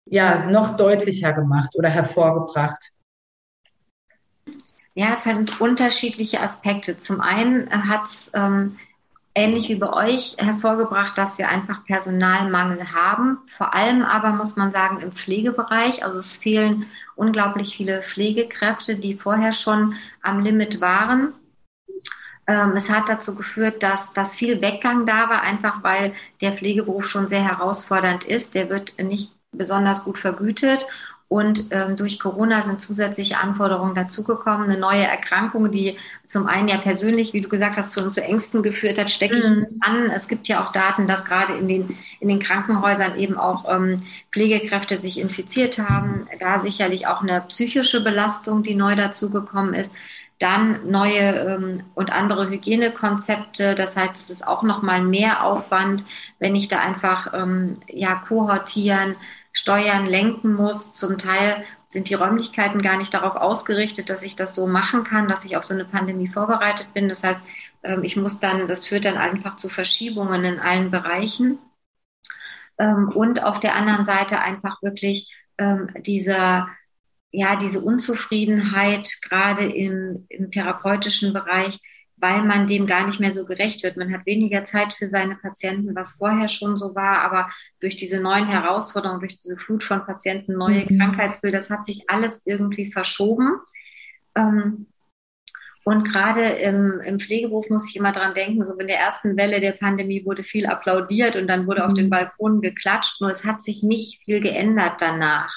ja 0.04 0.50
noch 0.50 0.76
deutlicher 0.76 1.32
gemacht 1.32 1.74
oder 1.76 1.88
hervorgebracht? 1.88 2.91
Ja, 4.94 5.14
es 5.14 5.24
hat 5.24 5.60
unterschiedliche 5.60 6.40
Aspekte. 6.40 6.98
Zum 6.98 7.20
einen 7.20 7.70
hat 7.88 8.06
es 8.06 8.30
ähm, 8.34 8.76
ähnlich 9.34 9.68
wie 9.68 9.76
bei 9.76 9.90
euch 9.92 10.36
hervorgebracht, 10.38 11.16
dass 11.16 11.38
wir 11.38 11.48
einfach 11.48 11.84
Personalmangel 11.86 12.92
haben. 12.92 13.38
Vor 13.46 13.74
allem 13.74 14.02
aber 14.02 14.30
muss 14.32 14.56
man 14.56 14.72
sagen 14.72 15.00
im 15.00 15.12
Pflegebereich. 15.12 16.04
Also 16.04 16.18
es 16.18 16.36
fehlen 16.36 16.86
unglaublich 17.16 17.74
viele 17.76 18.02
Pflegekräfte, 18.02 18.96
die 18.96 19.16
vorher 19.16 19.54
schon 19.54 19.94
am 20.20 20.40
Limit 20.40 20.80
waren. 20.82 21.32
Ähm, 22.46 22.72
es 22.76 22.90
hat 22.90 23.08
dazu 23.08 23.34
geführt, 23.34 23.82
dass, 23.82 24.12
dass 24.12 24.36
viel 24.36 24.60
Weggang 24.60 25.06
da 25.06 25.30
war, 25.30 25.42
einfach 25.42 25.82
weil 25.82 26.12
der 26.42 26.52
Pflegeberuf 26.52 27.06
schon 27.06 27.28
sehr 27.28 27.42
herausfordernd 27.44 28.24
ist. 28.24 28.54
Der 28.54 28.68
wird 28.68 28.98
nicht 29.02 29.32
besonders 29.52 30.04
gut 30.04 30.18
vergütet 30.18 30.86
und 31.32 31.68
ähm, 31.70 31.96
durch 31.96 32.20
Corona 32.20 32.62
sind 32.62 32.82
zusätzliche 32.82 33.38
Anforderungen 33.38 33.94
dazugekommen, 33.94 34.68
eine 34.68 34.78
neue 34.78 35.04
Erkrankung, 35.04 35.70
die 35.70 35.96
zum 36.26 36.46
einen 36.46 36.68
ja 36.68 36.76
persönlich, 36.76 37.32
wie 37.32 37.40
du 37.40 37.48
gesagt 37.48 37.78
hast, 37.78 37.92
zu, 37.92 38.10
zu 38.10 38.22
Ängsten 38.22 38.62
geführt 38.62 38.98
hat, 38.98 39.10
stecke 39.10 39.36
ich 39.36 39.48
mhm. 39.48 39.66
an. 39.80 40.10
Es 40.10 40.28
gibt 40.28 40.46
ja 40.46 40.62
auch 40.62 40.72
Daten, 40.72 41.06
dass 41.06 41.24
gerade 41.24 41.54
in 41.54 41.68
den, 41.68 41.96
in 42.20 42.28
den 42.28 42.38
Krankenhäusern 42.38 43.18
eben 43.18 43.38
auch 43.38 43.64
ähm, 43.66 44.02
Pflegekräfte 44.30 44.98
sich 44.98 45.18
infiziert 45.18 45.78
haben. 45.78 46.28
Da 46.38 46.60
sicherlich 46.60 47.06
auch 47.06 47.22
eine 47.22 47.40
psychische 47.48 48.02
Belastung, 48.04 48.62
die 48.62 48.74
neu 48.74 48.94
dazugekommen 48.94 49.72
ist. 49.72 49.90
Dann 50.38 50.90
neue 50.90 51.16
ähm, 51.16 51.84
und 51.94 52.12
andere 52.12 52.50
Hygienekonzepte. 52.50 53.74
Das 53.74 53.96
heißt, 53.96 54.16
es 54.20 54.28
ist 54.28 54.46
auch 54.46 54.62
nochmal 54.62 55.02
mehr 55.02 55.44
Aufwand, 55.44 56.04
wenn 56.38 56.54
ich 56.54 56.68
da 56.68 56.80
einfach 56.80 57.32
ähm, 57.32 57.78
ja 57.88 58.16
kohortieren 58.16 59.14
steuern, 59.52 60.06
lenken 60.06 60.54
muss. 60.54 60.92
Zum 60.92 61.18
Teil 61.18 61.64
sind 61.88 62.08
die 62.08 62.14
Räumlichkeiten 62.14 62.80
gar 62.82 62.96
nicht 62.96 63.12
darauf 63.12 63.36
ausgerichtet, 63.36 64.08
dass 64.08 64.22
ich 64.22 64.34
das 64.34 64.54
so 64.54 64.66
machen 64.66 65.04
kann, 65.04 65.28
dass 65.28 65.44
ich 65.44 65.56
auf 65.56 65.64
so 65.64 65.74
eine 65.74 65.84
Pandemie 65.84 66.28
vorbereitet 66.28 66.92
bin. 66.94 67.08
Das 67.08 67.22
heißt, 67.22 67.40
ähm, 67.82 68.02
ich 68.02 68.16
muss 68.16 68.40
dann, 68.40 68.66
das 68.68 68.86
führt 68.86 69.04
dann 69.04 69.18
einfach 69.18 69.56
zu 69.56 69.68
Verschiebungen 69.68 70.44
in 70.44 70.58
allen 70.58 70.90
Bereichen. 70.90 71.58
Ähm, 72.78 73.08
und 73.14 73.42
auf 73.42 73.60
der 73.60 73.76
anderen 73.76 74.06
Seite 74.06 74.40
einfach 74.40 74.80
wirklich 74.82 75.32
ähm, 75.58 75.90
dieser, 76.00 76.68
ja, 77.30 77.56
diese 77.56 77.80
Unzufriedenheit 77.80 79.10
gerade 79.22 79.66
im, 79.66 80.26
im 80.28 80.50
therapeutischen 80.50 81.32
Bereich, 81.32 81.78
weil 82.22 82.44
man 82.44 82.68
dem 82.68 82.86
gar 82.86 83.04
nicht 83.04 83.18
mehr 83.18 83.32
so 83.32 83.44
gerecht 83.44 83.82
wird. 83.82 83.96
Man 83.96 84.12
hat 84.12 84.26
weniger 84.26 84.64
Zeit 84.64 84.92
für 84.92 85.08
seine 85.08 85.34
Patienten, 85.34 85.96
was 85.96 86.12
vorher 86.12 86.48
schon 86.48 86.76
so 86.76 86.94
war, 86.94 87.18
aber 87.18 87.50
durch 87.80 87.96
diese 87.96 88.20
neuen 88.20 88.46
Herausforderungen, 88.46 89.18
durch 89.18 89.36
diese 89.36 89.56
Flut 89.56 89.82
von 89.82 90.06
Patienten, 90.06 90.56
neue 90.56 90.86
mhm. 90.88 90.98
Krankheitsbilder, 90.98 91.58
das 91.58 91.68
hat 91.68 91.84
sich 91.84 92.08
alles 92.08 92.42
irgendwie 92.44 92.92
verschoben. 92.92 93.56
Ähm, 94.36 94.86
und 95.84 96.04
gerade 96.04 96.42
im, 96.44 97.00
im 97.00 97.18
Pflegeberuf 97.18 97.68
muss 97.70 97.90
ich 97.90 97.96
immer 97.96 98.12
dran 98.12 98.34
denken, 98.34 98.64
so 98.64 98.74
in 98.74 98.86
der 98.86 99.00
ersten 99.00 99.36
Welle 99.36 99.60
der 99.60 99.72
Pandemie 99.72 100.24
wurde 100.24 100.44
viel 100.44 100.66
applaudiert 100.66 101.34
und 101.34 101.48
dann 101.48 101.66
wurde 101.66 101.82
mhm. 101.82 101.88
auf 101.88 101.94
den 101.94 102.08
Balkonen 102.08 102.60
geklatscht, 102.60 103.20
nur 103.20 103.32
es 103.32 103.44
hat 103.44 103.64
sich 103.64 103.82
nicht 103.82 104.22
viel 104.22 104.40
geändert 104.40 105.00
danach. 105.00 105.52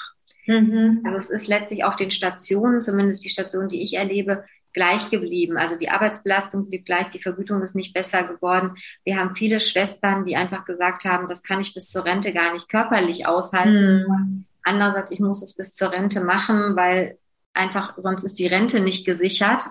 Mhm. 0.46 1.02
Also 1.04 1.16
es 1.16 1.30
ist 1.30 1.46
letztlich 1.46 1.84
auf 1.84 1.94
den 1.94 2.10
Stationen, 2.10 2.80
zumindest 2.80 3.24
die 3.24 3.28
Station, 3.28 3.68
die 3.68 3.82
ich 3.82 3.94
erlebe, 3.94 4.44
gleich 4.76 5.08
geblieben. 5.08 5.56
Also 5.56 5.76
die 5.76 5.88
Arbeitsbelastung 5.88 6.68
blieb 6.68 6.84
gleich, 6.84 7.08
die 7.08 7.22
Vergütung 7.22 7.62
ist 7.62 7.74
nicht 7.74 7.94
besser 7.94 8.24
geworden. 8.24 8.76
Wir 9.04 9.16
haben 9.16 9.34
viele 9.34 9.58
Schwestern, 9.58 10.26
die 10.26 10.36
einfach 10.36 10.66
gesagt 10.66 11.06
haben, 11.06 11.26
das 11.28 11.42
kann 11.42 11.62
ich 11.62 11.72
bis 11.72 11.88
zur 11.88 12.04
Rente 12.04 12.34
gar 12.34 12.52
nicht 12.52 12.68
körperlich 12.68 13.26
aushalten. 13.26 14.04
Mhm. 14.06 14.44
Andererseits, 14.62 15.12
ich 15.12 15.20
muss 15.20 15.42
es 15.42 15.54
bis 15.54 15.72
zur 15.72 15.92
Rente 15.92 16.20
machen, 16.20 16.76
weil 16.76 17.16
einfach 17.54 17.94
sonst 17.96 18.22
ist 18.24 18.38
die 18.38 18.46
Rente 18.46 18.80
nicht 18.80 19.06
gesichert. 19.06 19.62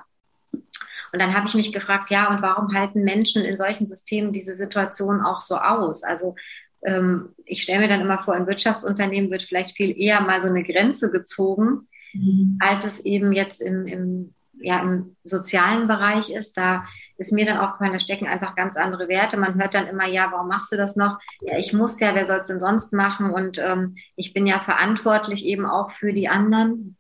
Und 0.52 1.22
dann 1.22 1.36
habe 1.36 1.48
ich 1.48 1.54
mich 1.54 1.72
gefragt, 1.72 2.10
ja, 2.10 2.28
und 2.30 2.42
warum 2.42 2.74
halten 2.74 3.04
Menschen 3.04 3.46
in 3.46 3.58
solchen 3.60 3.86
Systemen 3.86 4.34
diese 4.34 4.56
Situation 4.56 5.22
auch 5.22 5.42
so 5.42 5.58
aus? 5.58 6.04
Also 6.04 6.36
ähm, 6.84 7.30
ich 7.46 7.62
stelle 7.62 7.82
mir 7.82 7.88
dann 7.88 8.02
immer 8.02 8.18
vor, 8.18 8.36
in 8.36 8.48
Wirtschaftsunternehmen 8.48 9.30
wird 9.30 9.44
vielleicht 9.44 9.78
viel 9.78 9.96
eher 9.96 10.22
mal 10.22 10.42
so 10.42 10.48
eine 10.48 10.64
Grenze 10.64 11.12
gezogen, 11.12 11.88
mhm. 12.14 12.58
als 12.60 12.84
es 12.86 13.00
eben 13.02 13.32
jetzt 13.34 13.62
im, 13.62 13.86
im 13.86 14.35
ja 14.62 14.82
im 14.82 15.16
sozialen 15.24 15.88
Bereich 15.88 16.30
ist, 16.30 16.58
da 16.58 16.86
ist 17.18 17.32
mir 17.32 17.46
dann 17.46 17.58
auch 17.58 17.80
da 17.80 18.00
stecken 18.00 18.28
einfach 18.28 18.56
ganz 18.56 18.76
andere 18.78 19.08
Werte. 19.08 19.38
Man 19.38 19.60
hört 19.60 19.74
dann 19.74 19.88
immer, 19.88 20.08
ja, 20.08 20.30
warum 20.32 20.48
machst 20.48 20.72
du 20.72 20.78
das 20.78 20.96
noch? 20.96 21.18
Ja, 21.42 21.58
ich 21.58 21.74
muss 21.74 22.00
ja, 22.00 22.14
wer 22.16 22.26
soll 22.26 22.40
es 22.40 22.48
denn 22.48 22.60
sonst 22.60 22.94
machen? 22.94 23.32
Und 23.32 23.58
ähm, 23.60 23.96
ich 24.16 24.34
bin 24.34 24.48
ja 24.48 24.60
verantwortlich 24.60 25.46
eben 25.46 25.66
auch 25.66 25.92
für 25.92 26.14
die 26.14 26.28
anderen. 26.28 26.98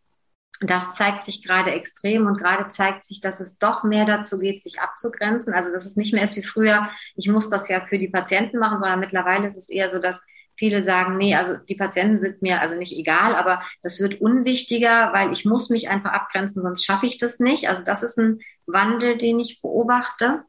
Das 0.61 0.93
zeigt 0.93 1.25
sich 1.25 1.43
gerade 1.43 1.71
extrem 1.71 2.27
und 2.27 2.37
gerade 2.37 2.69
zeigt 2.69 3.03
sich, 3.05 3.19
dass 3.19 3.41
es 3.41 3.57
doch 3.57 3.83
mehr 3.83 4.05
dazu 4.05 4.39
geht, 4.39 4.63
sich 4.63 4.79
abzugrenzen. 4.79 5.53
Also 5.53 5.71
dass 5.73 5.85
es 5.85 5.97
nicht 5.97 6.13
mehr 6.13 6.23
ist 6.23 6.37
wie 6.37 6.43
früher, 6.43 6.89
ich 7.15 7.27
muss 7.27 7.49
das 7.49 7.67
ja 7.67 7.85
für 7.85 7.99
die 7.99 8.07
Patienten 8.07 8.57
machen, 8.57 8.79
sondern 8.79 9.01
mittlerweile 9.01 9.47
ist 9.47 9.57
es 9.57 9.69
eher 9.69 9.89
so, 9.89 9.99
dass 9.99 10.23
viele 10.55 10.83
sagen, 10.83 11.17
nee, 11.17 11.35
also 11.35 11.57
die 11.57 11.75
Patienten 11.75 12.19
sind 12.19 12.41
mir 12.41 12.61
also 12.61 12.75
nicht 12.75 12.93
egal, 12.93 13.35
aber 13.35 13.61
das 13.83 13.99
wird 13.99 14.21
unwichtiger, 14.21 15.11
weil 15.13 15.31
ich 15.33 15.45
muss 15.45 15.69
mich 15.69 15.89
einfach 15.89 16.11
abgrenzen, 16.11 16.61
sonst 16.61 16.85
schaffe 16.85 17.05
ich 17.05 17.17
das 17.17 17.39
nicht. 17.39 17.69
Also 17.69 17.83
das 17.83 18.03
ist 18.03 18.17
ein 18.17 18.39
Wandel, 18.65 19.17
den 19.17 19.39
ich 19.39 19.61
beobachte. 19.61 20.43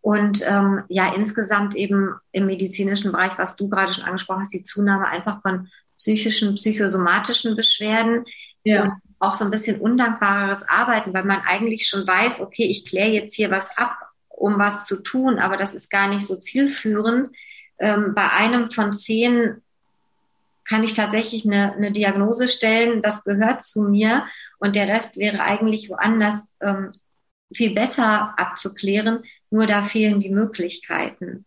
Und 0.00 0.42
ähm, 0.46 0.84
ja, 0.88 1.12
insgesamt 1.14 1.74
eben 1.74 2.14
im 2.32 2.46
medizinischen 2.46 3.12
Bereich, 3.12 3.32
was 3.36 3.56
du 3.56 3.68
gerade 3.68 3.92
schon 3.92 4.04
angesprochen 4.04 4.42
hast, 4.42 4.54
die 4.54 4.64
Zunahme 4.64 5.06
einfach 5.06 5.42
von 5.42 5.68
psychischen, 5.98 6.54
psychosomatischen 6.54 7.56
Beschwerden. 7.56 8.24
Ja. 8.64 8.84
Und 8.84 8.92
auch 9.18 9.34
so 9.34 9.44
ein 9.44 9.50
bisschen 9.50 9.80
undankbareres 9.80 10.68
Arbeiten, 10.68 11.12
weil 11.12 11.24
man 11.24 11.40
eigentlich 11.44 11.88
schon 11.88 12.06
weiß, 12.06 12.40
okay, 12.40 12.64
ich 12.64 12.86
kläre 12.86 13.10
jetzt 13.10 13.34
hier 13.34 13.50
was 13.50 13.76
ab, 13.76 13.96
um 14.28 14.58
was 14.58 14.86
zu 14.86 15.02
tun, 15.02 15.38
aber 15.38 15.56
das 15.56 15.74
ist 15.74 15.90
gar 15.90 16.08
nicht 16.08 16.24
so 16.24 16.36
zielführend. 16.36 17.30
Ähm, 17.78 18.14
bei 18.14 18.30
einem 18.30 18.70
von 18.70 18.92
zehn 18.92 19.62
kann 20.64 20.84
ich 20.84 20.94
tatsächlich 20.94 21.44
eine, 21.46 21.72
eine 21.72 21.92
Diagnose 21.92 22.48
stellen, 22.48 23.02
das 23.02 23.24
gehört 23.24 23.64
zu 23.64 23.82
mir 23.82 24.26
und 24.58 24.76
der 24.76 24.88
Rest 24.88 25.16
wäre 25.16 25.40
eigentlich 25.40 25.88
woanders 25.88 26.46
ähm, 26.60 26.92
viel 27.52 27.74
besser 27.74 28.34
abzuklären, 28.38 29.22
nur 29.50 29.66
da 29.66 29.84
fehlen 29.84 30.20
die 30.20 30.30
Möglichkeiten. 30.30 31.46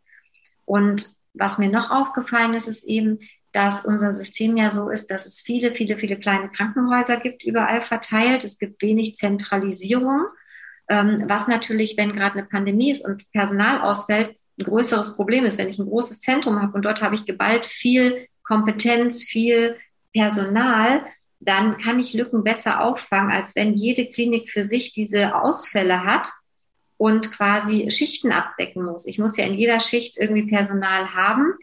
Und 0.66 1.14
was 1.34 1.58
mir 1.58 1.70
noch 1.70 1.92
aufgefallen 1.92 2.56
ist, 2.56 2.68
ist 2.68 2.84
eben, 2.84 3.20
dass 3.52 3.86
unser 3.86 4.14
System 4.14 4.58
ja 4.58 4.72
so 4.72 4.90
ist, 4.90 5.12
dass 5.12 5.26
es 5.26 5.42
viele, 5.42 5.74
viele, 5.74 5.98
viele 5.98 6.18
kleine 6.18 6.50
Krankenhäuser 6.50 7.18
gibt, 7.18 7.44
überall 7.44 7.82
verteilt. 7.82 8.44
Es 8.44 8.58
gibt 8.58 8.82
wenig 8.82 9.18
Zentralisierung, 9.18 10.26
ähm, 10.90 11.26
was 11.28 11.48
natürlich, 11.48 11.98
wenn 11.98 12.14
gerade 12.14 12.40
eine 12.40 12.48
Pandemie 12.48 12.92
ist 12.92 13.06
und 13.06 13.30
Personal 13.32 13.82
ausfällt, 13.82 14.36
ein 14.62 14.66
größeres 14.66 15.16
Problem 15.16 15.46
ist. 15.46 15.58
Wenn 15.58 15.70
ich 15.70 15.80
ein 15.80 15.88
großes 15.88 16.22
Zentrum 16.22 16.62
habe 16.62 16.74
und 16.74 16.84
dort 16.84 17.02
habe 17.02 17.16
ich 17.16 17.26
geballt 17.26 17.66
viel 17.66 18.28
Kompetenz, 18.44 19.24
viel 19.24 19.78
Personal, 20.14 21.06
dann 21.40 21.78
kann 21.78 22.00
ich 22.00 22.14
Lücken 22.14 22.44
besser 22.44 22.82
auffangen, 22.82 23.32
als 23.32 23.56
wenn 23.56 23.74
jede 23.74 24.08
Klinik 24.08 24.52
für 24.52 24.64
sich 24.64 24.94
diese 24.94 25.36
Ausfälle 25.36 26.04
hat 26.04 26.30
und 26.98 27.32
quasi 27.32 27.90
Schichten 27.90 28.32
abdecken 28.32 28.84
muss. 28.84 29.08
Ich 29.08 29.18
muss 29.18 29.38
ja 29.38 29.46
in 29.46 29.56
jeder 29.56 29.80
Schicht 29.80 30.18
irgendwie 30.18 30.48
Personal 30.48 31.16
haben. 31.16 31.54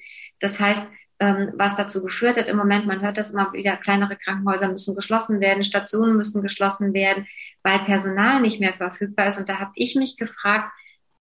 Das 0.41 0.59
heißt, 0.59 0.85
ähm, 1.21 1.53
was 1.55 1.77
dazu 1.77 2.03
geführt 2.03 2.37
hat, 2.37 2.49
im 2.49 2.57
Moment, 2.57 2.87
man 2.87 3.03
hört 3.03 3.19
das 3.19 3.33
immer 3.33 3.53
wieder, 3.53 3.77
kleinere 3.77 4.17
Krankenhäuser 4.17 4.69
müssen 4.69 4.97
geschlossen 4.97 5.41
werden, 5.41 5.65
Stationen 5.65 6.17
müssen 6.17 6.43
geschlossen 6.43 6.93
werden, 6.93 7.27
weil 7.63 7.79
Personal 7.81 8.41
nicht 8.41 8.61
mehr 8.61 8.73
verfügbar 8.73 9.29
ist. 9.29 9.39
Und 9.39 9.49
da 9.49 9.59
habe 9.59 9.73
ich 9.75 9.95
mich 9.95 10.17
gefragt, 10.17 10.73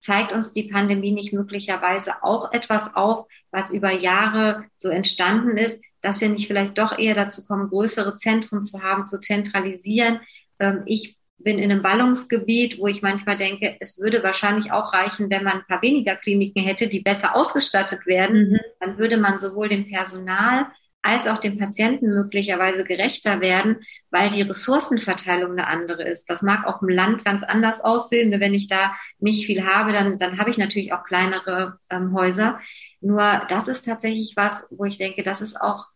zeigt 0.08 0.32
uns 0.32 0.52
die 0.52 0.62
Pandemie 0.62 1.12
nicht 1.12 1.34
möglicherweise 1.34 2.22
auch 2.22 2.50
etwas 2.54 2.96
auf, 2.96 3.26
was 3.50 3.70
über 3.70 3.92
Jahre 3.92 4.64
so 4.78 4.88
entstanden 4.88 5.58
ist, 5.58 5.82
dass 6.00 6.22
wir 6.22 6.30
nicht 6.30 6.46
vielleicht 6.46 6.78
doch 6.78 6.98
eher 6.98 7.14
dazu 7.14 7.44
kommen, 7.44 7.68
größere 7.68 8.16
Zentren 8.16 8.64
zu 8.64 8.82
haben, 8.82 9.06
zu 9.06 9.20
zentralisieren. 9.20 10.20
Ähm, 10.60 10.82
ich 10.86 11.18
bin 11.36 11.58
in 11.58 11.70
einem 11.70 11.82
Ballungsgebiet, 11.82 12.78
wo 12.78 12.86
ich 12.86 13.02
manchmal 13.02 13.36
denke, 13.36 13.76
es 13.80 13.98
würde 13.98 14.22
wahrscheinlich 14.22 14.72
auch 14.72 14.94
reichen, 14.94 15.28
wenn 15.28 15.44
man 15.44 15.58
ein 15.58 15.66
paar 15.68 15.82
weniger 15.82 16.16
Kliniken 16.16 16.62
hätte, 16.62 16.88
die 16.88 17.00
besser 17.00 17.36
ausgestattet 17.36 18.06
werden. 18.06 18.52
Mhm. 18.52 18.60
Dann 18.80 18.96
würde 18.96 19.18
man 19.18 19.40
sowohl 19.40 19.68
dem 19.68 19.90
Personal 19.90 20.68
als 21.02 21.26
auch 21.26 21.38
dem 21.38 21.58
Patienten 21.58 22.12
möglicherweise 22.12 22.84
gerechter 22.84 23.40
werden, 23.40 23.78
weil 24.10 24.30
die 24.30 24.42
Ressourcenverteilung 24.42 25.52
eine 25.52 25.66
andere 25.66 26.02
ist. 26.02 26.28
Das 26.28 26.42
mag 26.42 26.66
auch 26.66 26.82
im 26.82 26.88
Land 26.88 27.24
ganz 27.24 27.42
anders 27.44 27.80
aussehen. 27.80 28.32
Wenn 28.40 28.54
ich 28.54 28.68
da 28.68 28.94
nicht 29.18 29.46
viel 29.46 29.64
habe, 29.64 29.92
dann, 29.92 30.18
dann 30.18 30.38
habe 30.38 30.50
ich 30.50 30.58
natürlich 30.58 30.92
auch 30.92 31.04
kleinere 31.04 31.78
ähm, 31.90 32.12
Häuser. 32.12 32.60
Nur 33.00 33.42
das 33.48 33.68
ist 33.68 33.84
tatsächlich 33.84 34.34
was, 34.36 34.66
wo 34.70 34.84
ich 34.84 34.98
denke, 34.98 35.22
das 35.22 35.40
ist 35.40 35.60
auch 35.60 35.86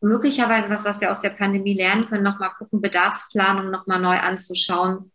möglicherweise 0.00 0.68
was, 0.68 0.84
was 0.84 1.00
wir 1.00 1.10
aus 1.10 1.20
der 1.20 1.30
Pandemie 1.30 1.74
lernen 1.74 2.08
können, 2.08 2.24
nochmal 2.24 2.50
gucken, 2.58 2.80
Bedarfsplanung 2.80 3.70
nochmal 3.70 4.00
neu 4.00 4.18
anzuschauen 4.18 5.12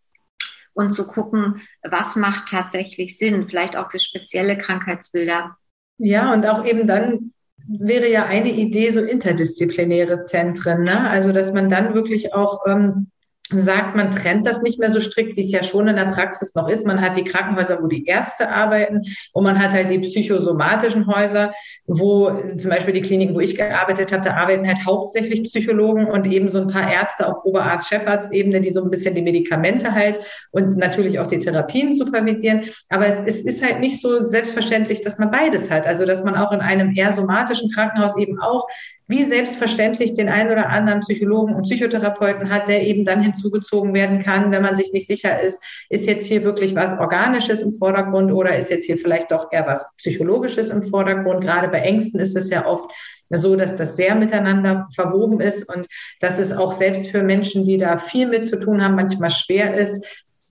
und 0.74 0.92
zu 0.92 1.06
gucken, 1.08 1.62
was 1.84 2.16
macht 2.16 2.50
tatsächlich 2.50 3.18
Sinn, 3.18 3.48
vielleicht 3.50 3.76
auch 3.76 3.92
für 3.92 4.00
spezielle 4.00 4.58
Krankheitsbilder. 4.58 5.58
Ja, 5.98 6.32
und 6.34 6.46
auch 6.46 6.64
eben 6.66 6.88
dann 6.88 7.34
wäre 7.68 8.10
ja 8.10 8.26
eine 8.26 8.52
Idee 8.52 8.92
so 8.92 9.02
interdisziplinäre 9.02 10.22
Zentren, 10.22 10.84
ne? 10.84 11.10
Also 11.10 11.32
dass 11.32 11.54
man 11.54 11.70
dann 11.70 11.94
wirklich 11.94 12.34
auch 12.34 12.66
ähm, 12.68 13.12
sagt, 13.50 13.96
man 13.96 14.12
trennt 14.12 14.46
das 14.46 14.62
nicht 14.62 14.80
mehr 14.80 14.90
so 14.90 15.00
strikt, 15.00 15.38
wie 15.38 15.42
es 15.42 15.52
ja 15.52 15.64
schon 15.64 15.88
in 15.88 15.96
der 15.96 16.06
Praxis 16.06 16.54
noch 16.56 16.68
ist. 16.68 16.86
Man 16.86 17.02
hat 17.02 17.16
die 17.16 17.24
Krankenhäuser, 17.24 17.82
wo 17.82 17.88
die 17.88 18.06
Ärzte 18.06 18.50
arbeiten 18.50 19.04
und 19.34 19.44
man 19.44 19.60
hat 19.60 19.72
halt 19.72 19.90
die 19.90 20.00
psychosomatischen 20.00 21.08
Häuser, 21.08 21.54
wo 21.86 22.32
zum 22.58 22.70
Beispiel 22.70 22.94
die 22.94 23.02
Kliniken, 23.02 23.36
wo 23.36 23.40
ich 23.40 23.56
gearbeitet 23.56 24.12
hatte, 24.12 24.36
arbeiten 24.36 24.68
halt 24.68 24.86
hauptsächlich 24.86 25.44
Psychologen 25.44 26.06
und 26.06 26.26
eben 26.26 26.50
so 26.50 26.60
ein 26.60 26.68
paar 26.68 26.92
Ärzte 26.92 27.28
auf 27.28 27.46
Oberarzt, 27.46 27.88
Chefarztebene, 27.88 28.62
die 28.62 28.70
so 28.70 28.84
ein 28.84 28.90
bisschen 28.90 29.16
die 29.16 29.22
Medikamente 29.22 29.94
halt 29.94 30.20
und 30.52 30.78
natürlich 30.78 31.20
auch 31.20 31.28
die 31.28 31.40
Therapien 31.40 31.94
supervidieren. 31.94 32.64
Aber 32.90 33.08
es, 33.08 33.22
es 33.26 33.42
ist 33.42 33.64
halt 33.64 33.80
nicht 33.80 34.02
so 34.02 34.26
selbstverständlich, 34.26 35.02
dass 35.04 35.18
man 35.18 35.32
beides 35.32 35.72
hat. 35.72 35.86
Also 35.86 36.06
dass 36.06 36.24
man 36.24 36.36
auch 36.36 36.52
in 36.52 36.60
einem 36.60 36.94
eher 36.96 37.12
somatischen 37.12 37.72
Krankenhaus 37.72 38.18
eben 38.18 38.40
auch 38.40 38.68
wie 39.08 39.24
selbstverständlich 39.24 40.14
den 40.14 40.28
einen 40.28 40.52
oder 40.52 40.70
anderen 40.70 41.00
Psychologen 41.00 41.56
und 41.56 41.64
Psychotherapeuten 41.64 42.50
hat, 42.50 42.68
der 42.68 42.86
eben 42.86 43.06
dann 43.06 43.22
hinzugezogen 43.22 43.94
werden 43.94 44.22
kann, 44.22 44.52
wenn 44.52 44.62
man 44.62 44.76
sich 44.76 44.92
nicht 44.92 45.08
sicher 45.08 45.42
ist, 45.42 45.62
ist 45.90 46.06
jetzt 46.06 46.28
hier 46.28 46.44
wirklich 46.44 46.76
was 46.76 47.00
Organisches 47.00 47.62
im 47.62 47.72
Vordergrund 47.74 48.32
oder 48.32 48.58
ist 48.58 48.70
jetzt 48.70 48.86
hier 48.86 48.98
vielleicht 48.98 49.32
doch 49.32 49.52
eher 49.52 49.66
was 49.66 49.86
Psychologisches 49.98 50.70
im 50.70 50.84
Vordergrund. 50.84 51.42
Gerade 51.42 51.70
bei 51.70 51.80
Ängsten 51.80 52.20
ist 52.20 52.36
es 52.36 52.50
ja 52.50 52.66
oft 52.66 52.92
so, 53.30 53.56
dass 53.56 53.76
das 53.76 53.96
sehr 53.96 54.16
miteinander 54.16 54.88
verwoben 54.94 55.42
ist 55.42 55.68
und 55.74 55.88
dass 56.20 56.40
es 56.40 56.52
auch 56.52 56.74
selbst 56.74 57.08
für 57.08 57.24
Menschen, 57.24 57.66
die 57.66 57.78
da 57.78 57.98
viel 57.98 58.28
mit 58.28 58.46
zu 58.46 58.60
tun 58.60 58.82
haben, 58.84 58.96
manchmal 58.96 59.32
schwer 59.32 59.74
ist, 59.74 60.04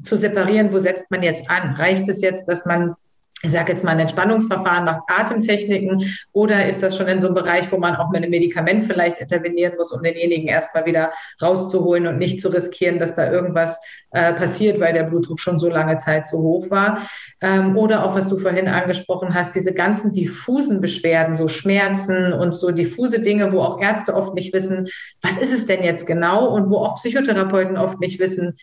zu 0.03 0.17
separieren, 0.17 0.73
wo 0.73 0.79
setzt 0.79 1.11
man 1.11 1.23
jetzt 1.23 1.49
an? 1.51 1.75
Reicht 1.75 2.09
es 2.09 2.21
jetzt, 2.21 2.47
dass 2.49 2.67
man 2.67 2.95
ich 3.43 3.51
sage 3.51 3.73
jetzt 3.73 3.85
mal, 3.85 3.91
ein 3.91 4.01
Entspannungsverfahren 4.01 4.87
macht 4.87 5.03
Atemtechniken 5.09 6.17
oder 6.33 6.67
ist 6.67 6.83
das 6.83 6.97
schon 6.97 7.07
in 7.07 7.21
so 7.21 7.27
einem 7.27 7.35
Bereich, 7.35 7.71
wo 7.71 7.77
man 7.77 7.95
auch 7.95 8.11
mit 8.11 8.23
einem 8.23 8.31
Medikament 8.31 8.85
vielleicht 8.85 9.19
intervenieren 9.19 9.75
muss, 9.77 9.93
um 9.93 10.03
denjenigen 10.03 10.49
erstmal 10.49 10.87
wieder 10.87 11.13
rauszuholen 11.43 12.07
und 12.07 12.19
nicht 12.19 12.41
zu 12.41 12.49
riskieren, 12.49 12.99
dass 12.99 13.15
da 13.15 13.31
irgendwas 13.31 13.79
äh, 14.13 14.33
passiert, 14.33 14.81
weil 14.81 14.95
der 14.95 15.05
Blutdruck 15.05 15.39
schon 15.39 15.59
so 15.59 15.69
lange 15.69 15.99
Zeit 15.99 16.27
so 16.27 16.39
hoch 16.39 16.71
war. 16.71 17.09
Ähm, 17.43 17.77
oder 17.77 18.07
auch, 18.07 18.15
was 18.15 18.27
du 18.29 18.39
vorhin 18.39 18.69
angesprochen 18.69 19.35
hast, 19.35 19.55
diese 19.55 19.75
ganzen 19.75 20.13
diffusen 20.13 20.81
Beschwerden, 20.81 21.37
so 21.37 21.47
Schmerzen 21.47 22.33
und 22.33 22.55
so 22.55 22.71
diffuse 22.71 23.21
Dinge, 23.21 23.53
wo 23.53 23.61
auch 23.61 23.83
Ärzte 23.83 24.15
oft 24.15 24.35
nicht 24.35 24.55
wissen, 24.55 24.89
was 25.21 25.37
ist 25.37 25.53
es 25.53 25.67
denn 25.67 25.83
jetzt 25.83 26.07
genau 26.07 26.49
und 26.49 26.71
wo 26.71 26.79
auch 26.79 26.97
Psychotherapeuten 26.97 27.77
oft 27.77 28.01
nicht 28.01 28.19
wissen, 28.19 28.57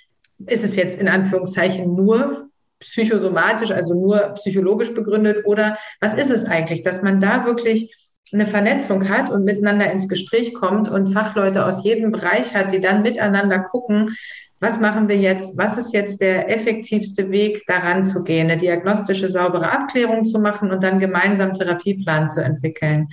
ist 0.47 0.63
es 0.63 0.75
jetzt 0.75 0.99
in 0.99 1.07
Anführungszeichen 1.07 1.95
nur 1.95 2.49
psychosomatisch, 2.83 3.71
also 3.71 3.93
nur 3.93 4.19
psychologisch 4.35 4.93
begründet 4.93 5.45
oder 5.45 5.77
was 5.99 6.13
ist 6.13 6.29
es 6.29 6.45
eigentlich, 6.45 6.83
dass 6.83 7.01
man 7.01 7.19
da 7.19 7.45
wirklich 7.45 7.93
eine 8.31 8.47
Vernetzung 8.47 9.09
hat 9.09 9.29
und 9.29 9.43
miteinander 9.43 9.91
ins 9.91 10.07
Gespräch 10.07 10.53
kommt 10.53 10.89
und 10.89 11.13
Fachleute 11.13 11.65
aus 11.65 11.83
jedem 11.83 12.11
Bereich 12.11 12.55
hat, 12.55 12.71
die 12.71 12.81
dann 12.81 13.03
miteinander 13.03 13.59
gucken, 13.59 14.15
was 14.59 14.79
machen 14.79 15.09
wir 15.09 15.17
jetzt, 15.17 15.57
was 15.57 15.77
ist 15.77 15.93
jetzt 15.93 16.21
der 16.21 16.49
effektivste 16.49 17.29
Weg, 17.31 17.63
daran 17.67 18.05
zu 18.05 18.23
gehen, 18.23 18.49
eine 18.49 18.57
diagnostische, 18.57 19.27
saubere 19.27 19.69
Abklärung 19.69 20.23
zu 20.23 20.39
machen 20.39 20.71
und 20.71 20.83
dann 20.83 20.99
gemeinsam 20.99 21.53
Therapieplan 21.53 22.29
zu 22.29 22.41
entwickeln. 22.41 23.09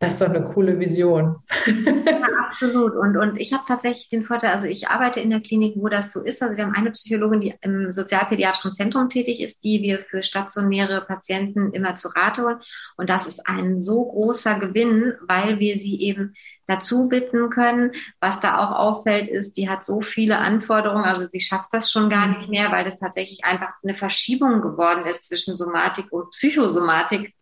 Das 0.00 0.14
ist 0.14 0.22
doch 0.22 0.30
eine 0.30 0.42
coole 0.42 0.78
Vision. 0.78 1.36
Ja, 1.66 2.28
absolut. 2.46 2.94
Und, 2.94 3.18
und 3.18 3.38
ich 3.38 3.52
habe 3.52 3.64
tatsächlich 3.68 4.08
den 4.08 4.24
Vorteil, 4.24 4.50
also 4.50 4.66
ich 4.66 4.88
arbeite 4.88 5.20
in 5.20 5.28
der 5.28 5.42
Klinik, 5.42 5.74
wo 5.76 5.88
das 5.88 6.14
so 6.14 6.22
ist. 6.22 6.42
Also 6.42 6.56
wir 6.56 6.64
haben 6.64 6.74
eine 6.74 6.90
Psychologin, 6.90 7.40
die 7.42 7.54
im 7.60 7.92
sozialpädiatrischen 7.92 8.72
Zentrum 8.72 9.10
tätig 9.10 9.40
ist, 9.40 9.62
die 9.62 9.82
wir 9.82 9.98
für 9.98 10.22
stationäre 10.22 11.02
Patienten 11.02 11.74
immer 11.74 11.96
zu 11.96 12.08
Rate 12.08 12.42
holen. 12.42 12.60
Und 12.96 13.10
das 13.10 13.26
ist 13.26 13.46
ein 13.46 13.78
so 13.82 14.06
großer 14.06 14.58
Gewinn, 14.58 15.12
weil 15.28 15.58
wir 15.58 15.76
sie 15.76 16.00
eben 16.00 16.32
dazu 16.66 17.06
bitten 17.08 17.50
können. 17.50 17.92
Was 18.20 18.40
da 18.40 18.56
auch 18.56 18.70
auffällt, 18.70 19.28
ist, 19.28 19.58
die 19.58 19.68
hat 19.68 19.84
so 19.84 20.00
viele 20.00 20.38
Anforderungen, 20.38 21.04
also 21.04 21.26
sie 21.26 21.40
schafft 21.40 21.74
das 21.74 21.92
schon 21.92 22.08
gar 22.08 22.26
nicht 22.26 22.48
mehr, 22.48 22.72
weil 22.72 22.86
das 22.86 22.98
tatsächlich 22.98 23.44
einfach 23.44 23.74
eine 23.82 23.94
Verschiebung 23.94 24.62
geworden 24.62 25.04
ist 25.04 25.26
zwischen 25.26 25.58
Somatik 25.58 26.10
und 26.10 26.30
Psychosomatik 26.30 27.34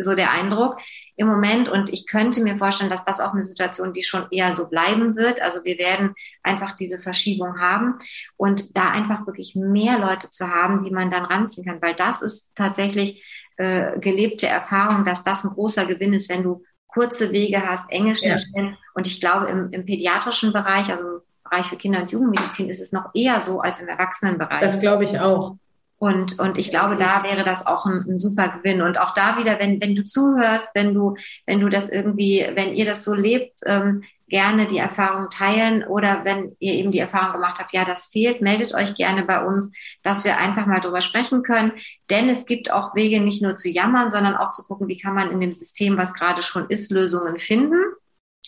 so 0.00 0.14
der 0.14 0.30
Eindruck 0.30 0.78
im 1.16 1.28
Moment. 1.28 1.68
Und 1.68 1.92
ich 1.92 2.06
könnte 2.06 2.42
mir 2.42 2.56
vorstellen, 2.56 2.90
dass 2.90 3.04
das 3.04 3.20
auch 3.20 3.32
eine 3.32 3.42
Situation, 3.42 3.92
die 3.92 4.02
schon 4.02 4.26
eher 4.30 4.54
so 4.54 4.68
bleiben 4.68 5.16
wird. 5.16 5.40
Also 5.40 5.64
wir 5.64 5.78
werden 5.78 6.14
einfach 6.42 6.76
diese 6.76 7.00
Verschiebung 7.00 7.60
haben 7.60 7.98
und 8.36 8.76
da 8.76 8.90
einfach 8.90 9.26
wirklich 9.26 9.54
mehr 9.54 9.98
Leute 9.98 10.30
zu 10.30 10.48
haben, 10.48 10.84
die 10.84 10.90
man 10.90 11.10
dann 11.10 11.24
ranziehen 11.24 11.66
kann, 11.66 11.82
weil 11.82 11.94
das 11.94 12.22
ist 12.22 12.50
tatsächlich 12.54 13.24
äh, 13.56 13.98
gelebte 14.00 14.48
Erfahrung, 14.48 15.04
dass 15.04 15.24
das 15.24 15.44
ein 15.44 15.50
großer 15.50 15.86
Gewinn 15.86 16.12
ist, 16.12 16.30
wenn 16.30 16.42
du 16.42 16.62
kurze 16.88 17.32
Wege 17.32 17.62
hast, 17.68 17.90
enge 17.90 18.16
Schnittstellen. 18.16 18.70
Ja. 18.70 18.76
Und 18.94 19.06
ich 19.06 19.20
glaube, 19.20 19.46
im, 19.46 19.70
im 19.72 19.84
pädiatrischen 19.84 20.52
Bereich, 20.52 20.88
also 20.90 21.04
im 21.04 21.20
Bereich 21.42 21.66
für 21.66 21.76
Kinder- 21.76 22.02
und 22.02 22.12
Jugendmedizin, 22.12 22.68
ist 22.68 22.80
es 22.80 22.92
noch 22.92 23.10
eher 23.14 23.42
so 23.42 23.60
als 23.60 23.80
im 23.80 23.88
Erwachsenenbereich. 23.88 24.60
Das 24.60 24.80
glaube 24.80 25.04
ich 25.04 25.18
auch. 25.18 25.56
Und, 26.04 26.38
und 26.38 26.58
ich 26.58 26.68
glaube, 26.68 26.96
da 26.96 27.22
wäre 27.22 27.44
das 27.44 27.66
auch 27.66 27.86
ein, 27.86 28.04
ein, 28.06 28.18
super 28.18 28.48
Gewinn. 28.48 28.82
Und 28.82 29.00
auch 29.00 29.14
da 29.14 29.38
wieder, 29.38 29.58
wenn, 29.58 29.80
wenn 29.80 29.96
du 29.96 30.04
zuhörst, 30.04 30.68
wenn 30.74 30.92
du, 30.92 31.16
wenn 31.46 31.60
du 31.60 31.70
das 31.70 31.88
irgendwie, 31.88 32.46
wenn 32.54 32.74
ihr 32.74 32.84
das 32.84 33.04
so 33.04 33.14
lebt, 33.14 33.60
ähm, 33.64 34.04
gerne 34.28 34.66
die 34.66 34.76
Erfahrung 34.76 35.30
teilen 35.30 35.82
oder 35.82 36.26
wenn 36.26 36.56
ihr 36.58 36.74
eben 36.74 36.92
die 36.92 36.98
Erfahrung 36.98 37.32
gemacht 37.32 37.58
habt, 37.58 37.72
ja, 37.72 37.86
das 37.86 38.08
fehlt, 38.08 38.42
meldet 38.42 38.74
euch 38.74 38.96
gerne 38.96 39.24
bei 39.24 39.42
uns, 39.46 39.72
dass 40.02 40.26
wir 40.26 40.36
einfach 40.36 40.66
mal 40.66 40.82
drüber 40.82 41.00
sprechen 41.00 41.42
können. 41.42 41.72
Denn 42.10 42.28
es 42.28 42.44
gibt 42.44 42.70
auch 42.70 42.94
Wege, 42.94 43.22
nicht 43.22 43.40
nur 43.40 43.56
zu 43.56 43.70
jammern, 43.70 44.10
sondern 44.10 44.36
auch 44.36 44.50
zu 44.50 44.62
gucken, 44.64 44.88
wie 44.88 44.98
kann 44.98 45.14
man 45.14 45.30
in 45.30 45.40
dem 45.40 45.54
System, 45.54 45.96
was 45.96 46.12
gerade 46.12 46.42
schon 46.42 46.68
ist, 46.68 46.92
Lösungen 46.92 47.40
finden. 47.40 47.82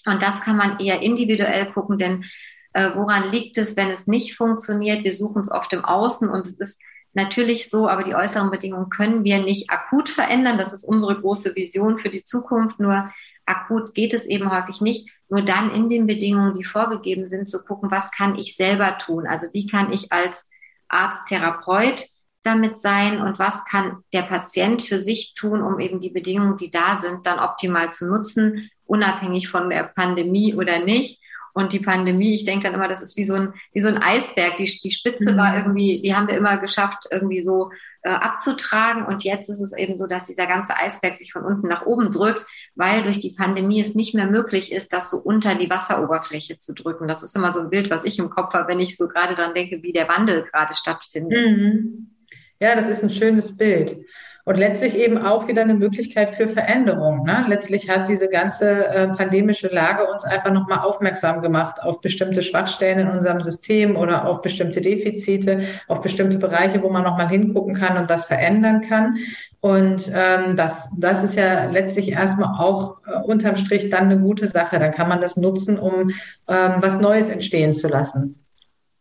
Und 0.04 0.20
das 0.20 0.42
kann 0.42 0.58
man 0.58 0.78
eher 0.78 1.00
individuell 1.00 1.72
gucken, 1.72 1.96
denn 1.96 2.26
äh, 2.74 2.90
woran 2.94 3.30
liegt 3.30 3.56
es, 3.56 3.78
wenn 3.78 3.88
es 3.88 4.06
nicht 4.06 4.36
funktioniert? 4.36 5.04
Wir 5.04 5.16
suchen 5.16 5.40
es 5.40 5.50
oft 5.50 5.72
im 5.72 5.86
Außen 5.86 6.28
und 6.28 6.46
es 6.46 6.58
ist 6.58 6.78
natürlich 7.16 7.68
so, 7.68 7.88
aber 7.88 8.04
die 8.04 8.14
äußeren 8.14 8.50
Bedingungen 8.50 8.90
können 8.90 9.24
wir 9.24 9.42
nicht 9.42 9.70
akut 9.70 10.08
verändern. 10.08 10.58
Das 10.58 10.72
ist 10.72 10.84
unsere 10.84 11.18
große 11.20 11.56
Vision 11.56 11.98
für 11.98 12.10
die 12.10 12.22
Zukunft. 12.22 12.78
Nur 12.78 13.10
akut 13.46 13.94
geht 13.94 14.14
es 14.14 14.26
eben 14.26 14.52
häufig 14.52 14.80
nicht. 14.80 15.10
Nur 15.28 15.42
dann 15.42 15.72
in 15.72 15.88
den 15.88 16.06
Bedingungen, 16.06 16.54
die 16.54 16.62
vorgegeben 16.62 17.26
sind, 17.26 17.48
zu 17.48 17.64
gucken, 17.64 17.90
was 17.90 18.12
kann 18.12 18.38
ich 18.38 18.54
selber 18.54 18.98
tun? 18.98 19.26
Also 19.26 19.48
wie 19.52 19.66
kann 19.66 19.92
ich 19.92 20.12
als 20.12 20.46
Arzt, 20.88 21.26
Therapeut 21.26 22.06
damit 22.42 22.78
sein 22.78 23.20
und 23.20 23.40
was 23.40 23.64
kann 23.64 24.04
der 24.12 24.22
Patient 24.22 24.82
für 24.82 25.00
sich 25.00 25.34
tun, 25.34 25.62
um 25.62 25.80
eben 25.80 25.98
die 25.98 26.10
Bedingungen, 26.10 26.56
die 26.56 26.70
da 26.70 26.98
sind, 26.98 27.26
dann 27.26 27.40
optimal 27.40 27.92
zu 27.92 28.06
nutzen, 28.06 28.70
unabhängig 28.84 29.48
von 29.48 29.68
der 29.68 29.84
Pandemie 29.84 30.54
oder 30.54 30.84
nicht. 30.84 31.20
Und 31.56 31.72
die 31.72 31.80
Pandemie, 31.80 32.34
ich 32.34 32.44
denke 32.44 32.64
dann 32.64 32.74
immer, 32.74 32.86
das 32.86 33.00
ist 33.00 33.16
wie 33.16 33.24
so 33.24 33.32
ein, 33.32 33.54
wie 33.72 33.80
so 33.80 33.88
ein 33.88 33.96
Eisberg. 33.96 34.56
Die, 34.56 34.70
die 34.84 34.90
Spitze 34.90 35.32
mhm. 35.32 35.38
war 35.38 35.56
irgendwie, 35.56 36.02
die 36.02 36.14
haben 36.14 36.28
wir 36.28 36.36
immer 36.36 36.58
geschafft, 36.58 37.08
irgendwie 37.10 37.40
so 37.40 37.70
äh, 38.02 38.10
abzutragen. 38.10 39.06
Und 39.06 39.24
jetzt 39.24 39.48
ist 39.48 39.62
es 39.62 39.72
eben 39.72 39.96
so, 39.96 40.06
dass 40.06 40.26
dieser 40.26 40.46
ganze 40.46 40.76
Eisberg 40.76 41.16
sich 41.16 41.32
von 41.32 41.46
unten 41.46 41.66
nach 41.66 41.86
oben 41.86 42.10
drückt, 42.10 42.44
weil 42.74 43.04
durch 43.04 43.20
die 43.20 43.32
Pandemie 43.32 43.80
es 43.80 43.94
nicht 43.94 44.14
mehr 44.14 44.26
möglich 44.26 44.70
ist, 44.70 44.92
das 44.92 45.10
so 45.10 45.16
unter 45.16 45.54
die 45.54 45.70
Wasseroberfläche 45.70 46.58
zu 46.58 46.74
drücken. 46.74 47.08
Das 47.08 47.22
ist 47.22 47.34
immer 47.34 47.54
so 47.54 47.60
ein 47.60 47.70
Bild, 47.70 47.88
was 47.88 48.04
ich 48.04 48.18
im 48.18 48.28
Kopf 48.28 48.52
habe, 48.52 48.68
wenn 48.68 48.80
ich 48.80 48.98
so 48.98 49.08
gerade 49.08 49.34
dran 49.34 49.54
denke, 49.54 49.82
wie 49.82 49.94
der 49.94 50.10
Wandel 50.10 50.44
gerade 50.52 50.74
stattfindet. 50.74 51.56
Mhm. 51.56 52.10
Ja, 52.60 52.76
das 52.76 52.86
ist 52.86 53.02
ein 53.02 53.08
schönes 53.08 53.56
Bild. 53.56 53.96
Und 54.48 54.58
letztlich 54.58 54.96
eben 54.96 55.18
auch 55.18 55.48
wieder 55.48 55.62
eine 55.62 55.74
Möglichkeit 55.74 56.36
für 56.36 56.46
Veränderung. 56.46 57.24
Ne? 57.24 57.46
Letztlich 57.48 57.90
hat 57.90 58.08
diese 58.08 58.28
ganze 58.28 58.86
äh, 58.86 59.08
pandemische 59.08 59.66
Lage 59.66 60.06
uns 60.06 60.22
einfach 60.22 60.52
nochmal 60.52 60.78
aufmerksam 60.78 61.42
gemacht 61.42 61.82
auf 61.82 62.00
bestimmte 62.00 62.44
Schwachstellen 62.44 63.00
in 63.00 63.08
unserem 63.08 63.40
System 63.40 63.96
oder 63.96 64.24
auf 64.24 64.42
bestimmte 64.42 64.80
Defizite, 64.80 65.66
auf 65.88 66.00
bestimmte 66.00 66.38
Bereiche, 66.38 66.80
wo 66.80 66.88
man 66.90 67.02
nochmal 67.02 67.28
hingucken 67.28 67.74
kann 67.74 67.96
und 67.96 68.08
was 68.08 68.26
verändern 68.26 68.82
kann. 68.82 69.16
Und 69.58 70.08
ähm, 70.14 70.54
das, 70.54 70.90
das 70.96 71.24
ist 71.24 71.34
ja 71.34 71.68
letztlich 71.68 72.12
erstmal 72.12 72.56
auch 72.56 72.98
äh, 73.04 73.20
unterm 73.24 73.56
Strich 73.56 73.90
dann 73.90 74.04
eine 74.04 74.20
gute 74.20 74.46
Sache. 74.46 74.78
Dann 74.78 74.92
kann 74.92 75.08
man 75.08 75.20
das 75.20 75.36
nutzen, 75.36 75.76
um 75.76 76.10
ähm, 76.46 76.74
was 76.76 77.00
Neues 77.00 77.30
entstehen 77.30 77.74
zu 77.74 77.88
lassen 77.88 78.40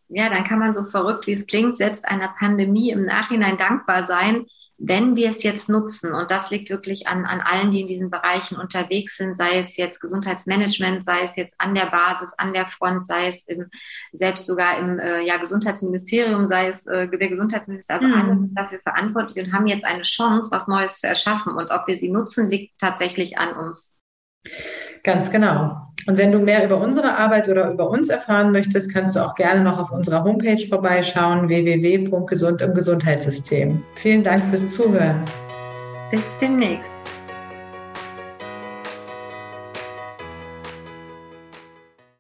ja, 0.08 0.30
dann 0.30 0.44
kann 0.44 0.60
man 0.60 0.74
so 0.76 0.84
verrückt, 0.84 1.26
wie 1.26 1.34
es 1.34 1.48
klingt, 1.48 1.78
selbst 1.78 2.08
einer 2.08 2.30
Pandemie 2.40 2.92
im 2.92 3.06
Nachhinein 3.06 3.58
dankbar 3.58 4.06
sein, 4.06 4.46
wenn 4.78 5.16
wir 5.16 5.30
es 5.30 5.44
jetzt 5.44 5.70
nutzen, 5.70 6.14
und 6.14 6.32
das 6.32 6.52
liegt 6.52 6.70
wirklich 6.70 7.08
an, 7.08 7.26
an 7.26 7.42
allen, 7.42 7.72
die 7.72 7.82
in 7.82 7.88
diesen 7.88 8.10
Bereichen 8.10 8.58
unterwegs 8.58 9.16
sind, 9.18 9.38
sei 9.38 9.60
es 9.60 9.78
jetzt 9.78 10.02
Gesundheitsmanagement, 10.02 11.06
sei 11.06 11.24
es 11.24 11.36
jetzt 11.36 11.56
an 11.60 11.76
der 11.76 11.86
Basis, 11.86 12.34
an 12.38 12.54
der 12.54 12.68
Front, 12.68 13.06
sei 13.06 13.30
es 13.30 13.48
im, 13.48 13.70
selbst 14.12 14.46
sogar 14.46 14.78
im 14.80 15.00
äh, 15.00 15.22
ja, 15.22 15.38
Gesundheitsministerium, 15.38 16.48
sei 16.48 16.70
es 16.70 16.86
äh, 16.88 17.08
der 17.08 17.30
Gesundheitsminister, 17.30 17.96
also 17.96 18.08
mhm. 18.08 18.14
alle 18.14 18.40
sind 18.40 18.58
dafür 18.58 18.80
verantwortlich 18.80 19.46
und 19.46 19.54
haben 19.54 19.68
jetzt 19.68 19.86
eine 19.86 20.04
Chance, 20.04 20.52
was 20.52 20.68
Neues 20.68 21.00
zu 21.00 21.08
erschaffen. 21.08 21.54
Und 21.56 21.72
ob 21.72 21.88
wir 21.88 21.98
sie 21.98 22.10
nutzen, 22.10 22.50
liegt 22.50 22.78
tatsächlich 22.80 23.38
an 23.38 23.56
uns. 23.56 23.96
Ganz 25.06 25.30
genau. 25.30 25.84
Und 26.08 26.18
wenn 26.18 26.32
du 26.32 26.40
mehr 26.40 26.66
über 26.66 26.78
unsere 26.82 27.16
Arbeit 27.16 27.48
oder 27.48 27.70
über 27.70 27.88
uns 27.88 28.10
erfahren 28.10 28.52
möchtest, 28.52 28.92
kannst 28.92 29.16
du 29.16 29.20
auch 29.20 29.36
gerne 29.36 29.64
noch 29.64 29.80
auf 29.80 29.92
unserer 29.92 30.24
Homepage 30.24 30.66
vorbeischauen, 30.68 31.48
www.gesund 31.48 32.62
im 32.64 32.74
Gesundheitssystem. 32.74 33.84
Vielen 33.98 34.24
Dank 34.24 34.44
fürs 34.50 34.68
Zuhören. 34.74 35.24
Bis 36.10 36.36
demnächst. 36.40 36.90